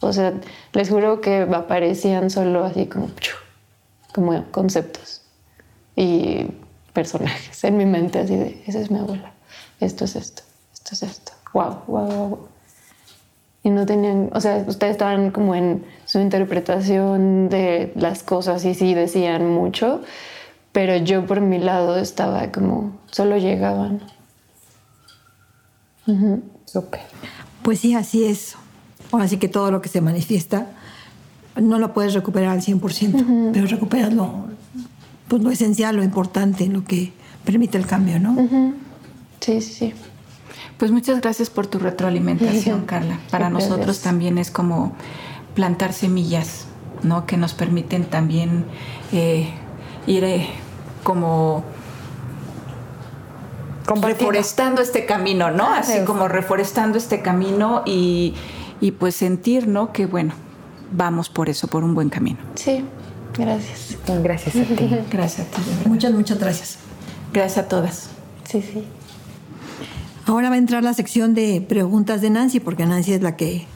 O 0.00 0.12
sea, 0.12 0.34
les 0.72 0.90
juro 0.90 1.20
que 1.20 1.42
aparecían 1.42 2.30
solo 2.30 2.64
así 2.64 2.86
como, 2.86 3.08
como 4.14 4.44
conceptos. 4.52 5.22
Y 5.96 6.46
personajes 6.92 7.62
en 7.64 7.76
mi 7.76 7.84
mente, 7.84 8.20
así 8.20 8.36
de, 8.36 8.62
esa 8.66 8.80
es 8.80 8.90
mi 8.90 8.98
abuela, 8.98 9.32
esto 9.80 10.04
es 10.04 10.16
esto, 10.16 10.42
esto 10.72 10.90
es 10.92 11.02
esto, 11.02 11.32
wow, 11.52 11.78
wow, 11.86 12.06
wow. 12.06 12.48
y 13.62 13.70
no 13.70 13.84
tenían, 13.84 14.30
o 14.32 14.40
sea, 14.40 14.64
ustedes 14.66 14.92
estaban 14.92 15.30
como 15.30 15.54
en 15.54 15.84
su 16.04 16.20
interpretación 16.20 17.48
de 17.48 17.92
las 17.96 18.22
cosas 18.22 18.64
y 18.64 18.74
sí 18.74 18.94
decían 18.94 19.50
mucho, 19.50 20.02
pero 20.72 20.96
yo 20.96 21.26
por 21.26 21.40
mi 21.40 21.58
lado 21.58 21.98
estaba 21.98 22.50
como, 22.50 22.98
solo 23.10 23.36
llegaban. 23.36 24.00
Súper. 26.64 27.00
Pues 27.62 27.80
sí, 27.80 27.94
así 27.94 28.24
es. 28.24 28.56
Ahora 29.10 29.26
sí 29.26 29.38
que 29.38 29.48
todo 29.48 29.70
lo 29.70 29.80
que 29.80 29.88
se 29.88 30.00
manifiesta 30.00 30.66
no 31.56 31.78
lo 31.78 31.92
puedes 31.94 32.14
recuperar 32.14 32.50
al 32.50 32.62
100%, 32.62 33.50
pero 33.52 33.66
recuperas 33.66 34.12
lo, 34.12 34.46
pues 35.28 35.42
lo 35.42 35.50
esencial, 35.50 35.96
lo 35.96 36.02
importante, 36.02 36.66
lo 36.66 36.84
que 36.84 37.12
permite 37.44 37.78
el 37.78 37.86
cambio, 37.86 38.18
¿no? 38.18 38.36
Sí, 39.40 39.60
sí, 39.60 39.72
sí. 39.72 39.94
Pues 40.78 40.90
muchas 40.90 41.20
gracias 41.20 41.50
por 41.50 41.66
tu 41.66 41.78
retroalimentación, 41.78 42.82
Carla. 42.86 43.18
Para 43.30 43.50
nosotros 43.50 44.00
también 44.00 44.38
es 44.38 44.50
como 44.50 44.92
plantar 45.54 45.92
semillas, 45.92 46.66
¿no? 47.02 47.26
Que 47.26 47.36
nos 47.36 47.54
permiten 47.54 48.04
también 48.04 48.64
eh, 49.12 49.50
ir 50.06 50.24
eh, 50.24 50.48
como 51.04 51.64
reforestando 53.86 54.82
este 54.82 55.06
camino, 55.06 55.50
¿no? 55.50 55.68
Así 55.72 56.04
como 56.04 56.26
reforestando 56.26 56.98
este 56.98 57.22
camino 57.22 57.82
y, 57.86 58.34
y 58.80 58.92
pues 58.92 59.14
sentir, 59.14 59.68
¿no? 59.68 59.92
Que 59.92 60.06
bueno, 60.06 60.32
vamos 60.92 61.28
por 61.28 61.48
eso, 61.48 61.68
por 61.68 61.84
un 61.84 61.94
buen 61.94 62.08
camino. 62.10 62.38
Sí, 62.54 62.84
gracias. 63.36 63.96
Gracias 64.22 64.56
a 64.56 64.62
ti. 64.74 64.98
Gracias 65.10 65.46
a 65.46 65.50
ti. 65.50 65.62
Muchas, 65.88 66.12
muchas 66.12 66.38
gracias. 66.38 66.78
Gracias 67.32 67.64
a 67.64 67.68
todas. 67.68 68.10
Sí, 68.44 68.62
sí. 68.62 68.84
Ahora 70.26 70.48
va 70.48 70.54
a 70.54 70.58
entrar 70.58 70.82
la 70.82 70.94
sección 70.94 71.34
de 71.34 71.64
preguntas 71.66 72.20
de 72.20 72.30
Nancy, 72.30 72.60
porque 72.60 72.86
Nancy 72.86 73.14
es 73.14 73.22
la 73.22 73.36
que 73.36 73.66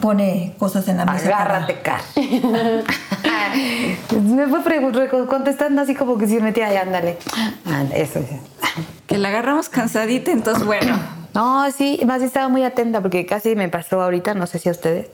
pone 0.00 0.54
cosas 0.58 0.86
en 0.88 0.96
la 0.98 1.04
mesa. 1.06 1.24
para- 1.30 1.42
Agárrate, 1.44 1.80
Car. 1.82 2.00
Me 4.22 4.46
fue 4.46 5.26
contestando 5.28 5.82
así 5.82 5.94
como 5.94 6.18
que 6.18 6.26
si 6.28 6.38
metía 6.40 6.68
ahí, 6.68 6.76
ándale. 6.76 7.18
Eso. 7.94 8.20
Que 9.06 9.18
la 9.18 9.28
agarramos 9.28 9.68
cansadita, 9.68 10.30
entonces 10.30 10.64
bueno. 10.64 10.96
No, 11.34 11.70
sí, 11.72 12.00
más 12.06 12.22
estaba 12.22 12.48
muy 12.48 12.62
atenta 12.64 13.00
porque 13.00 13.26
casi 13.26 13.54
me 13.56 13.68
pasó 13.68 14.00
ahorita, 14.02 14.34
no 14.34 14.46
sé 14.46 14.58
si 14.58 14.68
a 14.68 14.72
ustedes, 14.72 15.08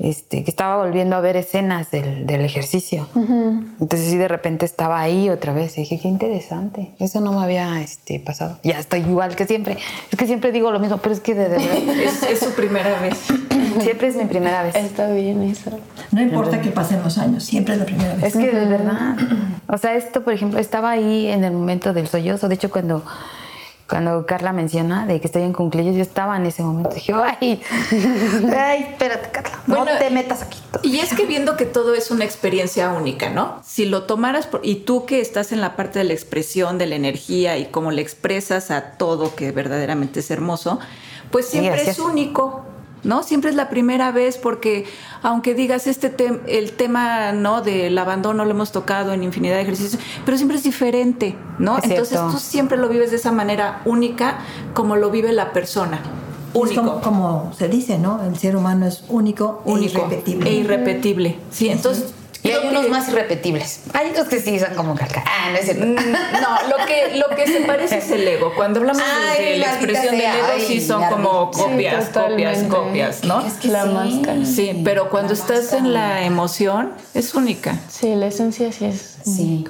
este, 0.00 0.44
que 0.44 0.50
estaba 0.50 0.78
volviendo 0.78 1.14
a 1.14 1.20
ver 1.20 1.36
escenas 1.36 1.90
del, 1.90 2.26
del 2.26 2.40
ejercicio. 2.40 3.06
Entonces 3.14 4.08
sí, 4.08 4.16
de 4.16 4.28
repente 4.28 4.64
estaba 4.64 4.98
ahí 4.98 5.28
otra 5.28 5.52
vez 5.52 5.76
y 5.76 5.82
dije, 5.82 6.00
qué 6.00 6.08
interesante. 6.08 6.92
Eso 6.98 7.20
no 7.20 7.32
me 7.32 7.44
había 7.44 7.82
este, 7.82 8.18
pasado. 8.18 8.58
Ya 8.62 8.78
estoy 8.78 9.00
igual 9.00 9.36
que 9.36 9.46
siempre. 9.46 9.76
Es 10.10 10.18
que 10.18 10.26
siempre 10.26 10.52
digo 10.52 10.70
lo 10.70 10.80
mismo, 10.80 10.96
pero 10.98 11.14
es 11.14 11.20
que 11.20 11.34
de, 11.34 11.50
de 11.50 11.58
verdad, 11.58 11.76
Es, 12.04 12.22
es 12.22 12.38
su 12.40 12.52
primera 12.52 12.98
vez. 13.00 13.18
siempre 13.80 14.08
es 14.08 14.16
mi 14.16 14.24
primera 14.24 14.62
vez. 14.62 14.74
Está 14.74 15.12
bien 15.12 15.42
eso. 15.42 15.70
No 16.12 16.22
importa 16.22 16.62
que 16.62 16.70
pasen 16.70 17.02
los 17.02 17.18
años, 17.18 17.44
siempre 17.44 17.74
es 17.74 17.80
la 17.80 17.86
primera 17.86 18.14
vez. 18.14 18.24
Es 18.24 18.32
que 18.32 18.50
de 18.50 18.66
verdad. 18.66 19.16
O 19.68 19.76
sea, 19.76 19.94
esto, 19.96 20.24
por 20.24 20.32
ejemplo, 20.32 20.58
estaba 20.58 20.90
ahí 20.90 21.26
en 21.26 21.44
el 21.44 21.52
momento 21.52 21.92
del 21.92 22.08
sollozo. 22.08 22.48
De 22.48 22.54
hecho, 22.54 22.70
cuando, 22.70 23.04
cuando 23.90 24.24
Carla 24.24 24.52
menciona 24.52 25.04
de 25.04 25.20
que 25.20 25.26
estoy 25.26 25.42
en 25.42 25.52
cunclillos, 25.52 25.96
yo 25.96 26.02
estaba 26.02 26.36
en 26.36 26.46
ese 26.46 26.62
momento. 26.62 26.94
Dije, 26.94 27.12
ay, 27.12 27.60
ay, 28.56 28.86
espérate, 28.90 29.30
Carla. 29.30 29.58
No 29.66 29.84
te 29.84 30.10
metas 30.10 30.42
aquí. 30.42 30.58
Y 30.82 31.00
es 31.00 31.12
que 31.12 31.26
viendo 31.26 31.56
que 31.56 31.66
todo 31.66 31.94
es 31.94 32.12
una 32.12 32.24
experiencia 32.24 32.90
única, 32.90 33.30
¿no? 33.30 33.60
Si 33.64 33.84
lo 33.86 34.04
tomaras 34.04 34.46
por, 34.46 34.60
y 34.64 34.76
tú 34.76 35.06
que 35.06 35.20
estás 35.20 35.50
en 35.50 35.60
la 35.60 35.74
parte 35.74 35.98
de 35.98 36.04
la 36.04 36.12
expresión, 36.12 36.78
de 36.78 36.86
la 36.86 36.94
energía 36.94 37.58
y 37.58 37.66
cómo 37.66 37.90
le 37.90 38.00
expresas 38.00 38.70
a 38.70 38.92
todo 38.92 39.34
que 39.34 39.50
verdaderamente 39.50 40.20
es 40.20 40.30
hermoso, 40.30 40.78
pues 41.30 41.46
siempre 41.46 41.82
es. 41.88 41.98
único, 41.98 42.64
¿no? 43.02 43.22
Siempre 43.22 43.50
es 43.50 43.56
la 43.56 43.68
primera 43.70 44.12
vez 44.12 44.36
porque 44.36 44.84
aunque 45.22 45.54
digas 45.54 45.86
este 45.86 46.14
tem- 46.16 46.40
el 46.46 46.72
tema, 46.72 47.32
¿no? 47.32 47.60
Del 47.62 47.96
abandono 47.98 48.44
lo 48.44 48.50
hemos 48.50 48.72
tocado 48.72 49.12
en 49.12 49.22
infinidad 49.22 49.56
de 49.56 49.62
ejercicios, 49.62 50.00
pero 50.24 50.36
siempre 50.36 50.56
es 50.56 50.62
diferente, 50.64 51.36
¿no? 51.58 51.78
Es 51.78 51.84
Entonces 51.84 52.08
cierto. 52.10 52.30
tú 52.32 52.38
siempre 52.38 52.76
lo 52.78 52.88
vives 52.88 53.10
de 53.10 53.16
esa 53.16 53.32
manera 53.32 53.80
única 53.84 54.38
como 54.74 54.96
lo 54.96 55.10
vive 55.10 55.32
la 55.32 55.52
persona. 55.52 56.00
Es 56.52 56.56
Único. 56.56 56.82
como, 56.82 57.00
como 57.00 57.52
se 57.56 57.68
dice, 57.68 57.96
¿no? 57.98 58.22
El 58.26 58.36
ser 58.36 58.56
humano 58.56 58.84
es 58.86 59.04
único, 59.08 59.62
único 59.64 59.98
e 60.00 60.04
irrepetible. 60.06 60.50
e 60.50 60.52
irrepetible. 60.54 61.38
Sí, 61.52 61.68
entonces 61.68 62.12
Y 62.42 62.50
hay 62.50 62.66
unos 62.68 62.84
que- 62.86 62.90
más 62.90 63.08
irrepetibles. 63.08 63.82
Hay 63.94 64.10
otros 64.10 64.26
que 64.28 64.40
sí 64.40 64.58
son 64.58 64.74
como 64.74 64.94
Carla. 64.96 65.22
Ah, 65.26 65.50
no 65.52 65.58
es 65.58 65.64
cierto. 65.66 65.84
Mm, 65.86 65.94
No, 65.94 66.76
lo 66.76 66.86
que, 66.86 67.16
lo 67.18 67.36
que 67.36 67.46
se 67.46 67.60
parece 67.60 67.98
es 67.98 68.10
el 68.10 68.26
ego. 68.26 68.52
Cuando 68.56 68.80
hablamos 68.80 69.00
de- 69.00 69.08
Ay, 69.28 69.44
de 69.52 69.58
la 69.58 69.66
expresión 69.74 70.16
del 70.16 70.20
ego, 70.22 70.46
sí 70.70 70.80
son 70.86 71.02
como. 71.10 71.50
Sí, 71.52 71.60
copias, 71.62 72.08
copias, 72.10 72.62
copias, 72.64 73.24
¿no? 73.24 73.40
Es 73.46 73.54
que 73.54 73.68
La 73.68 73.84
sí. 73.84 73.88
máscara. 73.90 74.44
Sí, 74.44 74.80
pero 74.84 75.10
cuando 75.10 75.32
estás 75.32 75.72
en 75.72 75.92
la 75.92 76.24
emoción, 76.24 76.92
es 77.14 77.34
única. 77.34 77.78
Sí, 77.88 78.14
la 78.14 78.26
esencia 78.28 78.70
sí 78.72 78.84
es. 78.86 79.18
Sí. 79.24 79.64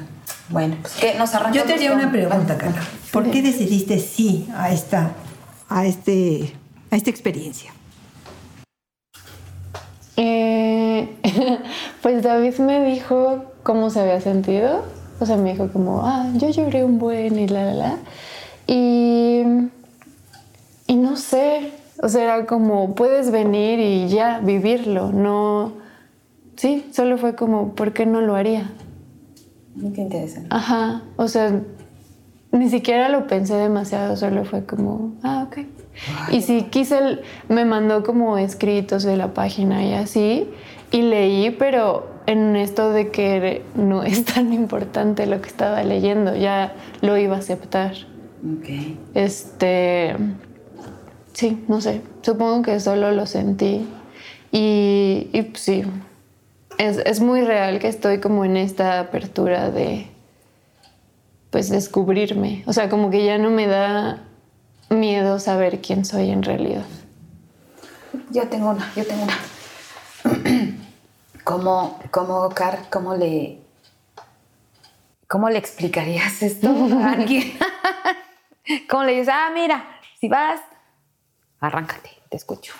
Bueno, 0.48 0.76
pues 0.82 0.94
que 0.94 1.14
nos 1.14 1.34
arrancamos. 1.34 1.56
Yo 1.58 1.64
te 1.64 1.74
haría 1.74 1.90
con- 1.90 2.00
una 2.00 2.10
pregunta, 2.10 2.58
Carla. 2.58 2.82
¿Por 3.12 3.30
qué 3.30 3.42
decidiste 3.42 3.98
sí 3.98 4.48
a 4.54 4.70
esta, 4.72 5.12
a 5.68 5.86
este, 5.86 6.54
a 6.90 6.96
esta 6.96 7.10
experiencia? 7.10 7.72
Eh, 10.16 11.08
pues 12.02 12.22
David 12.22 12.58
me 12.58 12.84
dijo 12.84 13.44
cómo 13.62 13.90
se 13.90 14.00
había 14.00 14.20
sentido. 14.20 14.84
O 15.20 15.26
sea, 15.26 15.36
me 15.36 15.52
dijo 15.52 15.68
como, 15.72 16.02
ah, 16.06 16.26
yo 16.34 16.48
lloré 16.50 16.82
un 16.84 16.98
buen 16.98 17.38
y 17.38 17.46
la, 17.46 17.64
la, 17.66 17.74
la. 17.74 17.96
Y, 18.66 19.42
y 20.90 20.96
no 20.96 21.14
sé, 21.14 21.70
o 22.02 22.08
sea, 22.08 22.24
era 22.24 22.46
como, 22.46 22.96
puedes 22.96 23.30
venir 23.30 23.78
y 23.78 24.08
ya 24.08 24.40
vivirlo. 24.40 25.12
No, 25.12 25.74
sí, 26.56 26.84
solo 26.90 27.16
fue 27.16 27.36
como, 27.36 27.76
¿por 27.76 27.92
qué 27.92 28.06
no 28.06 28.20
lo 28.20 28.34
haría? 28.34 28.72
Qué 29.94 30.00
interesante. 30.00 30.48
Ajá, 30.50 31.02
o 31.14 31.28
sea, 31.28 31.60
ni 32.50 32.68
siquiera 32.70 33.08
lo 33.08 33.28
pensé 33.28 33.54
demasiado, 33.54 34.16
solo 34.16 34.44
fue 34.44 34.64
como, 34.64 35.12
ah, 35.22 35.46
ok. 35.46 35.58
Y 36.32 36.42
sí, 36.42 36.66
quise, 36.70 37.20
me 37.48 37.64
mandó 37.64 38.02
como 38.02 38.36
escritos 38.36 39.04
de 39.04 39.16
la 39.16 39.32
página 39.32 39.84
y 39.84 39.94
así, 39.94 40.48
y 40.90 41.02
leí, 41.02 41.52
pero 41.52 42.10
en 42.26 42.56
esto 42.56 42.90
de 42.90 43.12
que 43.12 43.62
no 43.76 44.02
es 44.02 44.24
tan 44.34 44.52
importante 44.52 45.26
lo 45.26 45.40
que 45.40 45.50
estaba 45.50 45.84
leyendo, 45.84 46.34
ya 46.34 46.74
lo 47.00 47.16
iba 47.16 47.36
a 47.36 47.38
aceptar. 47.38 47.92
Ok. 48.42 48.96
Este, 49.14 50.16
sí, 51.32 51.64
no 51.68 51.80
sé, 51.80 52.02
supongo 52.22 52.62
que 52.62 52.80
solo 52.80 53.12
lo 53.12 53.26
sentí. 53.26 53.88
Y, 54.52 55.28
y, 55.32 55.42
pues, 55.42 55.62
sí, 55.62 55.84
es, 56.78 56.98
es 56.98 57.20
muy 57.20 57.42
real 57.42 57.78
que 57.78 57.88
estoy 57.88 58.20
como 58.20 58.44
en 58.44 58.56
esta 58.56 59.00
apertura 59.00 59.70
de, 59.70 60.08
pues, 61.50 61.68
descubrirme. 61.68 62.64
O 62.66 62.72
sea, 62.72 62.88
como 62.88 63.10
que 63.10 63.24
ya 63.24 63.38
no 63.38 63.50
me 63.50 63.66
da 63.66 64.22
miedo 64.88 65.38
saber 65.38 65.80
quién 65.80 66.04
soy 66.04 66.30
en 66.30 66.42
realidad. 66.42 66.84
Yo 68.30 68.48
tengo 68.48 68.70
una, 68.70 68.92
yo 68.96 69.06
tengo 69.06 69.24
una. 69.24 69.38
¿Cómo, 71.44 71.98
cómo, 72.10 72.48
Car, 72.50 72.86
cómo 72.90 73.16
le, 73.16 73.60
cómo 75.26 75.48
le 75.48 75.58
explicarías 75.58 76.42
esto? 76.42 76.68
¿Cómo 78.88 79.04
le 79.04 79.12
dices, 79.12 79.32
ah, 79.32 79.50
mira, 79.52 79.84
si 80.20 80.28
vas, 80.28 80.60
arráncate, 81.60 82.10
te 82.28 82.36
escucho? 82.36 82.72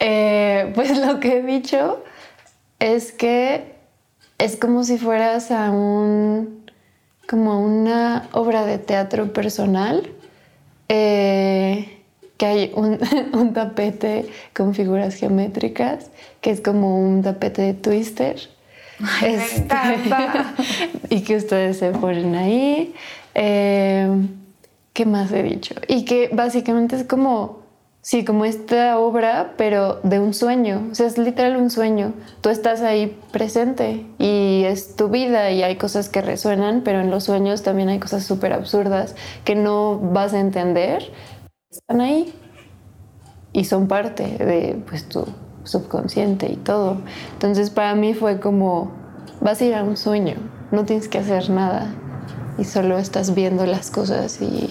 Eh, 0.00 0.72
pues 0.74 0.96
lo 0.98 1.20
que 1.20 1.38
he 1.38 1.42
dicho 1.42 2.02
es 2.78 3.12
que 3.12 3.74
es 4.38 4.56
como 4.56 4.84
si 4.84 4.98
fueras 4.98 5.50
a 5.50 5.70
un 5.70 6.64
como 7.28 7.60
una 7.64 8.28
obra 8.32 8.66
de 8.66 8.76
teatro 8.78 9.32
personal 9.32 10.10
eh, 10.90 12.02
que 12.36 12.46
hay 12.46 12.72
un, 12.74 12.98
un 13.32 13.54
tapete 13.54 14.28
con 14.54 14.74
figuras 14.74 15.14
geométricas 15.14 16.10
que 16.42 16.50
es 16.50 16.60
como 16.60 16.98
un 16.98 17.22
tapete 17.22 17.62
de 17.62 17.74
twister 17.74 18.36
Ay, 19.22 19.40
encanta. 19.62 20.54
y 21.08 21.22
que 21.22 21.36
ustedes 21.36 21.78
se 21.78 21.90
ponen 21.92 22.34
ahí 22.34 22.94
Eh, 23.34 24.08
¿qué 24.92 25.06
más 25.06 25.32
he 25.32 25.42
dicho? 25.42 25.74
y 25.88 26.04
que 26.04 26.28
básicamente 26.32 26.94
es 26.96 27.04
como 27.04 27.63
Sí, 28.04 28.22
como 28.22 28.44
esta 28.44 28.98
obra, 28.98 29.54
pero 29.56 29.98
de 30.02 30.20
un 30.20 30.34
sueño. 30.34 30.88
O 30.92 30.94
sea, 30.94 31.06
es 31.06 31.16
literal 31.16 31.56
un 31.56 31.70
sueño. 31.70 32.12
Tú 32.42 32.50
estás 32.50 32.82
ahí 32.82 33.18
presente 33.32 34.06
y 34.18 34.64
es 34.66 34.94
tu 34.94 35.08
vida 35.08 35.50
y 35.52 35.62
hay 35.62 35.76
cosas 35.76 36.10
que 36.10 36.20
resuenan, 36.20 36.82
pero 36.84 37.00
en 37.00 37.10
los 37.10 37.24
sueños 37.24 37.62
también 37.62 37.88
hay 37.88 37.98
cosas 37.98 38.22
súper 38.24 38.52
absurdas 38.52 39.14
que 39.46 39.54
no 39.54 39.98
vas 39.98 40.34
a 40.34 40.40
entender. 40.40 41.10
Están 41.70 42.02
ahí 42.02 42.34
y 43.54 43.64
son 43.64 43.88
parte 43.88 44.36
de 44.36 44.82
pues, 44.86 45.08
tu 45.08 45.24
subconsciente 45.62 46.52
y 46.52 46.56
todo. 46.56 46.98
Entonces 47.32 47.70
para 47.70 47.94
mí 47.94 48.12
fue 48.12 48.38
como, 48.38 48.92
vas 49.40 49.62
a 49.62 49.64
ir 49.64 49.74
a 49.74 49.82
un 49.82 49.96
sueño, 49.96 50.34
no 50.72 50.84
tienes 50.84 51.08
que 51.08 51.16
hacer 51.16 51.48
nada 51.48 51.94
y 52.58 52.64
solo 52.64 52.98
estás 52.98 53.34
viendo 53.34 53.64
las 53.64 53.90
cosas 53.90 54.42
y, 54.42 54.68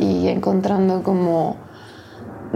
y 0.00 0.28
encontrando 0.28 1.02
como 1.02 1.62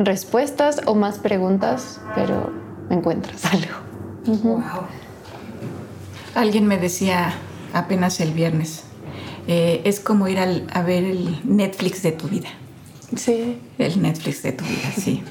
respuestas 0.04 0.80
o 0.87 0.94
más 0.94 1.18
preguntas, 1.18 2.00
pero 2.14 2.52
encuentras 2.90 3.44
algo. 3.52 3.74
Wow. 4.42 4.62
Alguien 6.34 6.66
me 6.66 6.78
decía 6.78 7.34
apenas 7.72 8.20
el 8.20 8.32
viernes, 8.32 8.84
eh, 9.46 9.82
es 9.84 10.00
como 10.00 10.28
ir 10.28 10.38
a 10.38 10.82
ver 10.82 11.04
el 11.04 11.40
Netflix 11.44 12.02
de 12.02 12.12
tu 12.12 12.28
vida. 12.28 12.48
Sí. 13.16 13.61
El 13.78 14.02
Netflix 14.02 14.42
de 14.42 14.52
tu 14.52 14.64
vida, 14.64 14.90
sí. 14.94 15.22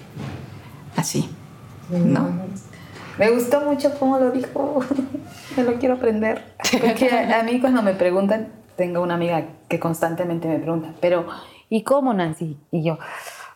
Así. 0.96 1.30
¿No? 1.90 2.30
Me 3.18 3.30
gustó 3.30 3.62
mucho 3.62 3.98
cómo 4.00 4.20
lo 4.20 4.32
dijo. 4.32 4.84
Me 5.56 5.64
lo 5.64 5.76
quiero 5.80 5.96
aprender. 5.96 6.44
Porque 6.82 7.10
a, 7.10 7.44
mí 7.44 7.60
cuando 7.60 7.82
me 7.82 7.94
preguntan, 7.94 8.50
tengo 8.76 9.02
una 9.02 9.16
amiga 9.16 9.46
que 9.68 9.80
constantemente 9.80 10.48
me 10.48 10.60
pregunta, 10.60 10.94
pero 11.02 11.26
¿y 11.68 11.82
cómo, 11.82 12.14
Nancy? 12.14 12.58
Y 12.72 12.84
yo, 12.84 13.00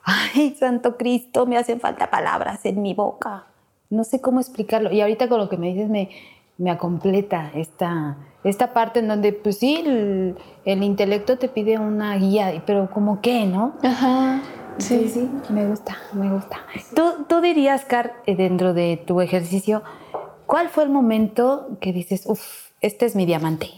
ay, 0.04 0.56
Santo 0.60 0.98
Cristo, 0.98 1.46
me 1.46 1.58
hacen 1.58 1.80
falta 1.80 2.10
palabras 2.10 2.66
en 2.66 2.82
mi 2.82 2.94
boca. 2.94 3.46
No 3.90 4.04
sé 4.04 4.22
cómo 4.22 4.40
explicarlo. 4.40 4.92
Y 4.92 5.02
ahorita 5.02 5.28
con 5.28 5.40
lo 5.40 5.50
que 5.50 5.58
me 5.58 5.68
dices 5.68 5.90
me, 5.90 6.10
me 6.58 6.72
acompleta 6.72 7.52
esta, 7.54 8.18
esta 8.44 8.74
parte 8.74 9.00
en 9.00 9.08
donde, 9.08 9.34
pues 9.34 9.58
sí, 9.58 9.84
el, 9.86 10.38
el 10.66 10.84
intelecto 10.84 11.38
te 11.38 11.50
pide 11.50 11.78
una 11.78 12.16
guía, 12.16 12.64
pero 12.66 12.90
como 12.90 13.22
qué, 13.22 13.46
¿no? 13.46 13.74
Ajá. 13.84 14.42
Sí, 14.78 15.10
sí, 15.10 15.30
me 15.50 15.68
gusta, 15.68 15.98
me 16.14 16.32
gusta. 16.32 16.60
¿Tú, 16.96 17.26
tú 17.28 17.42
dirías, 17.42 17.86
Car, 17.86 18.14
eh, 18.26 18.36
dentro 18.36 18.74
de 18.74 18.98
tu 19.06 19.22
ejercicio, 19.22 19.84
¿cuál 20.46 20.70
fue 20.70 20.84
el 20.84 20.90
momento 20.90 21.78
que 21.82 21.94
dices, 21.94 22.24
uff, 22.26 22.70
este 22.80 23.06
es 23.06 23.16
mi 23.16 23.26
diamante? 23.26 23.70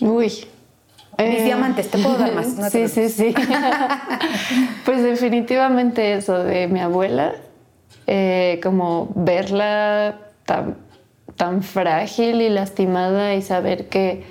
Uy. 0.00 0.30
Mis 1.18 1.40
Eh, 1.40 1.44
diamantes, 1.44 1.90
te 1.90 1.98
puedo 1.98 2.16
dar 2.18 2.34
más. 2.34 2.48
no 2.58 2.70
sí, 2.70 2.88
sí, 2.88 3.08
sí. 3.08 3.34
pues 4.84 5.02
definitivamente 5.02 6.14
eso 6.14 6.42
de 6.42 6.66
mi 6.68 6.80
abuela, 6.80 7.34
eh, 8.06 8.60
como 8.62 9.10
verla 9.14 10.18
tan, 10.44 10.76
tan 11.36 11.62
frágil 11.62 12.40
y 12.42 12.48
lastimada 12.48 13.34
y 13.34 13.42
saber 13.42 13.88
que, 13.88 14.24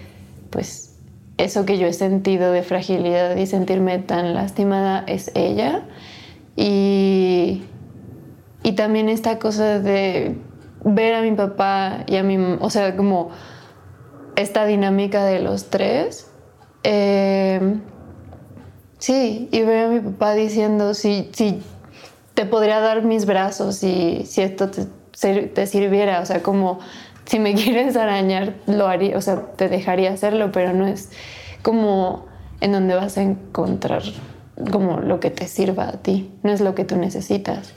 pues, 0.49 0.95
eso 1.37 1.65
que 1.65 1.77
yo 1.77 1.87
he 1.87 1.93
sentido 1.93 2.51
de 2.51 2.61
fragilidad 2.63 3.35
y 3.35 3.47
sentirme 3.47 3.97
tan 3.99 4.33
lastimada 4.33 5.03
es 5.07 5.31
ella. 5.35 5.83
Y, 6.55 7.63
y 8.61 8.71
también 8.73 9.09
esta 9.09 9.39
cosa 9.39 9.79
de 9.79 10.37
ver 10.83 11.15
a 11.15 11.21
mi 11.21 11.31
papá 11.31 12.03
y 12.07 12.17
a 12.17 12.23
mi, 12.23 12.37
o 12.59 12.69
sea, 12.69 12.95
como 12.95 13.31
esta 14.35 14.65
dinámica 14.65 15.25
de 15.25 15.39
los 15.39 15.69
tres. 15.69 16.29
Eh, 16.83 17.79
sí, 18.99 19.47
y 19.51 19.61
ver 19.63 19.85
a 19.85 19.89
mi 19.89 19.99
papá 19.99 20.33
diciendo 20.33 20.93
si, 20.93 21.29
si 21.33 21.61
te 22.33 22.45
podría 22.45 22.79
dar 22.79 23.03
mis 23.03 23.25
brazos 23.25 23.83
y 23.83 24.25
si 24.25 24.41
esto 24.41 24.69
te, 24.69 24.85
te 25.47 25.67
sirviera, 25.67 26.19
o 26.19 26.25
sea, 26.25 26.43
como 26.43 26.79
si 27.25 27.39
me 27.39 27.53
quieres 27.55 27.95
arañar, 27.95 28.55
lo 28.67 28.87
haría, 28.87 29.17
o 29.17 29.21
sea, 29.21 29.41
te 29.55 29.69
dejaría 29.69 30.11
hacerlo, 30.11 30.51
pero 30.51 30.73
no 30.73 30.87
es 30.87 31.09
como 31.61 32.25
en 32.61 32.71
donde 32.71 32.95
vas 32.95 33.17
a 33.17 33.21
encontrar 33.21 34.03
como 34.71 34.99
lo 34.99 35.19
que 35.19 35.29
te 35.29 35.47
sirva 35.47 35.89
a 35.89 35.93
ti, 35.93 36.31
no 36.43 36.51
es 36.51 36.61
lo 36.61 36.75
que 36.75 36.85
tú 36.85 36.95
necesitas. 36.95 37.73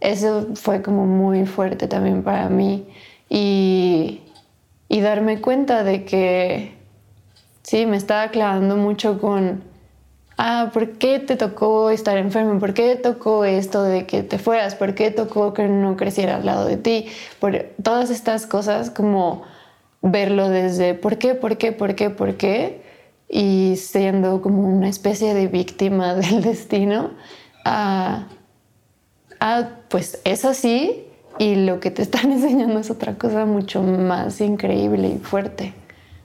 Eso 0.00 0.48
fue 0.54 0.82
como 0.82 1.06
muy 1.06 1.46
fuerte 1.46 1.86
también 1.86 2.22
para 2.22 2.48
mí 2.48 2.86
y, 3.28 4.20
y 4.88 5.00
darme 5.00 5.40
cuenta 5.40 5.84
de 5.84 6.04
que 6.04 6.81
sí, 7.62 7.86
me 7.86 7.96
estaba 7.96 8.28
clavando 8.28 8.76
mucho 8.76 9.20
con, 9.20 9.62
ah, 10.38 10.70
¿por 10.72 10.92
qué 10.92 11.18
te 11.18 11.36
tocó 11.36 11.90
estar 11.90 12.18
enfermo? 12.18 12.58
¿Por 12.58 12.74
qué 12.74 12.96
tocó 12.96 13.44
esto 13.44 13.82
de 13.82 14.06
que 14.06 14.22
te 14.22 14.38
fueras? 14.38 14.74
¿Por 14.74 14.94
qué 14.94 15.10
tocó 15.10 15.54
que 15.54 15.68
no 15.68 15.96
creciera 15.96 16.36
al 16.36 16.46
lado 16.46 16.66
de 16.66 16.76
ti? 16.76 17.06
Por 17.40 17.66
todas 17.82 18.10
estas 18.10 18.46
cosas, 18.46 18.90
como 18.90 19.42
verlo 20.02 20.48
desde 20.48 20.94
¿por 20.94 21.16
qué, 21.16 21.34
por 21.34 21.56
qué, 21.56 21.72
por 21.72 21.94
qué, 21.94 22.10
por 22.10 22.36
qué? 22.36 22.82
Y 23.28 23.76
siendo 23.76 24.42
como 24.42 24.68
una 24.68 24.88
especie 24.88 25.32
de 25.32 25.46
víctima 25.46 26.14
del 26.16 26.42
destino, 26.42 27.10
a, 27.64 28.26
a, 29.40 29.68
pues 29.88 30.20
es 30.24 30.44
así 30.44 31.06
y 31.38 31.54
lo 31.54 31.80
que 31.80 31.90
te 31.90 32.02
están 32.02 32.32
enseñando 32.32 32.80
es 32.80 32.90
otra 32.90 33.14
cosa 33.14 33.46
mucho 33.46 33.82
más 33.82 34.40
increíble 34.40 35.08
y 35.08 35.18
fuerte. 35.18 35.74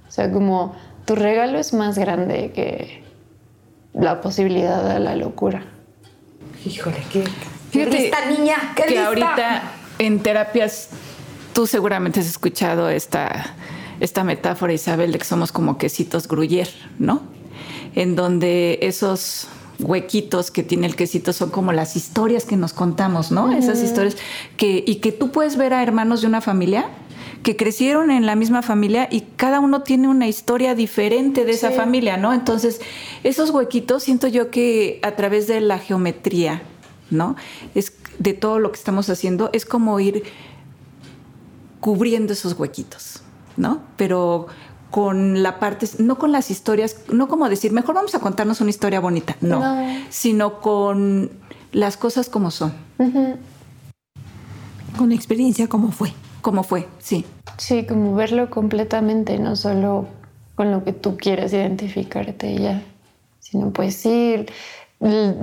O 0.07 0.11
sea, 0.11 0.31
como 0.31 0.73
tu 1.07 1.15
regalo 1.15 1.57
es 1.57 1.73
más 1.73 1.97
grande 1.97 2.51
que 2.53 3.01
la 3.93 4.19
posibilidad 4.19 4.93
de 4.93 4.99
la 4.99 5.15
locura. 5.15 5.63
Híjole, 6.65 6.97
qué, 7.11 7.23
Fíjate 7.71 7.97
lista, 7.97 8.17
niña, 8.29 8.73
qué 8.75 8.83
que 8.83 8.89
lista. 8.89 9.07
ahorita 9.07 9.61
en 9.99 10.19
terapias 10.19 10.89
tú 11.53 11.65
seguramente 11.65 12.19
has 12.19 12.27
escuchado 12.27 12.89
esta, 12.89 13.55
esta 14.01 14.25
metáfora, 14.25 14.73
Isabel, 14.73 15.13
de 15.13 15.17
que 15.17 15.23
somos 15.23 15.53
como 15.53 15.77
quesitos 15.77 16.27
gruyer, 16.27 16.69
¿no? 16.99 17.21
En 17.95 18.17
donde 18.17 18.79
esos 18.81 19.47
huequitos 19.79 20.51
que 20.51 20.61
tiene 20.61 20.87
el 20.87 20.97
quesito 20.97 21.31
son 21.31 21.51
como 21.51 21.71
las 21.71 21.95
historias 21.95 22.43
que 22.43 22.57
nos 22.57 22.73
contamos, 22.73 23.31
¿no? 23.31 23.53
Esas 23.53 23.81
historias 23.81 24.17
que 24.57 24.83
y 24.85 24.95
que 24.95 25.13
tú 25.13 25.31
puedes 25.31 25.55
ver 25.55 25.73
a 25.73 25.81
hermanos 25.81 26.19
de 26.19 26.27
una 26.27 26.41
familia 26.41 26.89
que 27.43 27.55
crecieron 27.55 28.11
en 28.11 28.25
la 28.25 28.35
misma 28.35 28.61
familia 28.61 29.07
y 29.11 29.21
cada 29.35 29.59
uno 29.59 29.81
tiene 29.83 30.07
una 30.07 30.27
historia 30.27 30.75
diferente 30.75 31.45
de 31.45 31.51
esa 31.51 31.71
familia, 31.71 32.17
¿no? 32.17 32.33
Entonces, 32.33 32.81
esos 33.23 33.51
huequitos 33.51 34.03
siento 34.03 34.27
yo 34.27 34.49
que 34.51 34.99
a 35.03 35.11
través 35.15 35.47
de 35.47 35.61
la 35.61 35.79
geometría, 35.79 36.61
¿no? 37.09 37.35
Es 37.75 37.93
de 38.19 38.33
todo 38.33 38.59
lo 38.59 38.71
que 38.71 38.77
estamos 38.77 39.09
haciendo, 39.09 39.49
es 39.53 39.65
como 39.65 39.99
ir 39.99 40.23
cubriendo 41.79 42.33
esos 42.33 42.53
huequitos, 42.59 43.21
¿no? 43.55 43.81
Pero 43.95 44.47
con 44.91 45.43
la 45.43 45.59
parte, 45.59 45.87
no 45.99 46.17
con 46.17 46.31
las 46.31 46.49
historias, 46.49 46.97
no 47.11 47.27
como 47.27 47.49
decir, 47.49 47.71
mejor 47.71 47.95
vamos 47.95 48.15
a 48.15 48.19
contarnos 48.19 48.61
una 48.61 48.69
historia 48.69 48.99
bonita, 48.99 49.35
no, 49.41 49.59
No. 49.59 49.97
sino 50.09 50.59
con 50.59 51.31
las 51.71 51.97
cosas 51.97 52.29
como 52.29 52.51
son, 52.51 52.73
Con 54.97 55.11
experiencia, 55.11 55.67
¿cómo 55.67 55.91
fue? 55.91 56.13
Como 56.47 56.63
fue, 56.63 56.87
sí. 56.99 57.25
Sí, 57.57 57.85
como 57.85 58.15
verlo 58.15 58.49
completamente, 58.49 59.37
no 59.37 59.57
solo 59.57 60.07
con 60.55 60.71
lo 60.71 60.85
que 60.85 60.93
tú 60.93 61.17
quieres 61.17 61.51
identificarte 61.51 62.49
y 62.53 62.59
ya, 62.59 62.83
sino 63.41 63.71
pues 63.71 63.97
sí, 63.97 64.45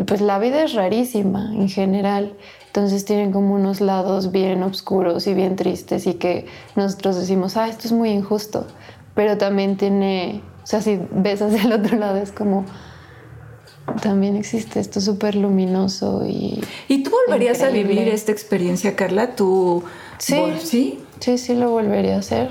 pues 0.07 0.23
la 0.23 0.38
vida 0.38 0.64
es 0.64 0.73
rarísima 0.73 1.53
en 1.55 1.69
general, 1.69 2.33
entonces 2.69 3.05
tienen 3.05 3.33
como 3.33 3.55
unos 3.55 3.83
lados 3.83 4.33
bien 4.33 4.62
oscuros 4.62 5.27
y 5.27 5.35
bien 5.35 5.57
tristes 5.57 6.07
y 6.07 6.14
que 6.14 6.47
nosotros 6.75 7.17
decimos, 7.17 7.59
ah, 7.59 7.69
esto 7.69 7.87
es 7.87 7.93
muy 7.93 8.09
injusto, 8.09 8.67
pero 9.14 9.37
también 9.37 9.77
tiene, 9.77 10.40
o 10.62 10.67
sea, 10.67 10.81
si 10.81 10.99
ves 11.11 11.43
hacia 11.43 11.64
el 11.64 11.73
otro 11.75 11.99
lado 11.99 12.17
es 12.17 12.33
como, 12.33 12.64
también 14.01 14.37
existe 14.37 14.81
esto 14.81 15.03
súper 15.03 15.35
luminoso 15.35 16.25
y... 16.27 16.62
¿Y 16.88 17.03
tú 17.03 17.11
volverías 17.11 17.61
a 17.61 17.67
Increíble. 17.67 17.93
vivir 17.93 18.09
esta 18.09 18.33
experiencia, 18.33 18.97
Carla? 18.97 19.37
¿Tú 19.37 19.85
Sí. 20.18 20.35
vol- 20.37 20.59
¿Sí? 20.59 21.00
Sí, 21.20 21.38
sí 21.38 21.55
lo 21.55 21.70
volvería 21.70 22.16
a 22.16 22.18
hacer. 22.18 22.50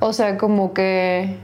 O 0.00 0.12
sea, 0.12 0.36
como 0.38 0.72
que 0.74 1.36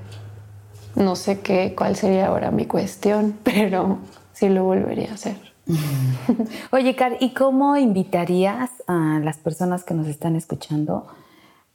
no 0.97 1.15
sé 1.17 1.41
qué, 1.41 1.75
cuál 1.77 1.97
sería 1.97 2.27
ahora 2.27 2.51
mi 2.51 2.67
cuestión, 2.67 3.39
pero 3.45 3.99
sí 4.33 4.49
lo 4.49 4.65
volvería 4.65 5.11
a 5.11 5.15
hacer. 5.15 5.37
Oye, 6.73 6.97
Car, 6.97 7.19
¿y 7.21 7.31
cómo 7.35 7.77
invitarías 7.77 8.71
a 8.87 9.21
las 9.23 9.37
personas 9.37 9.85
que 9.85 9.95
nos 9.95 10.07
están 10.07 10.35
escuchando 10.37 11.07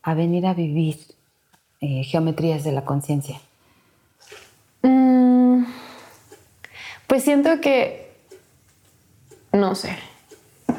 a 0.01 0.13
venir 0.15 0.45
a 0.47 0.53
vivir 0.53 0.97
eh, 1.79 2.03
geometrías 2.03 2.63
de 2.63 2.71
la 2.71 2.83
conciencia? 2.85 3.39
Mm, 4.81 5.63
pues 7.07 7.23
siento 7.23 7.61
que, 7.61 8.11
no 9.53 9.75
sé, 9.75 9.95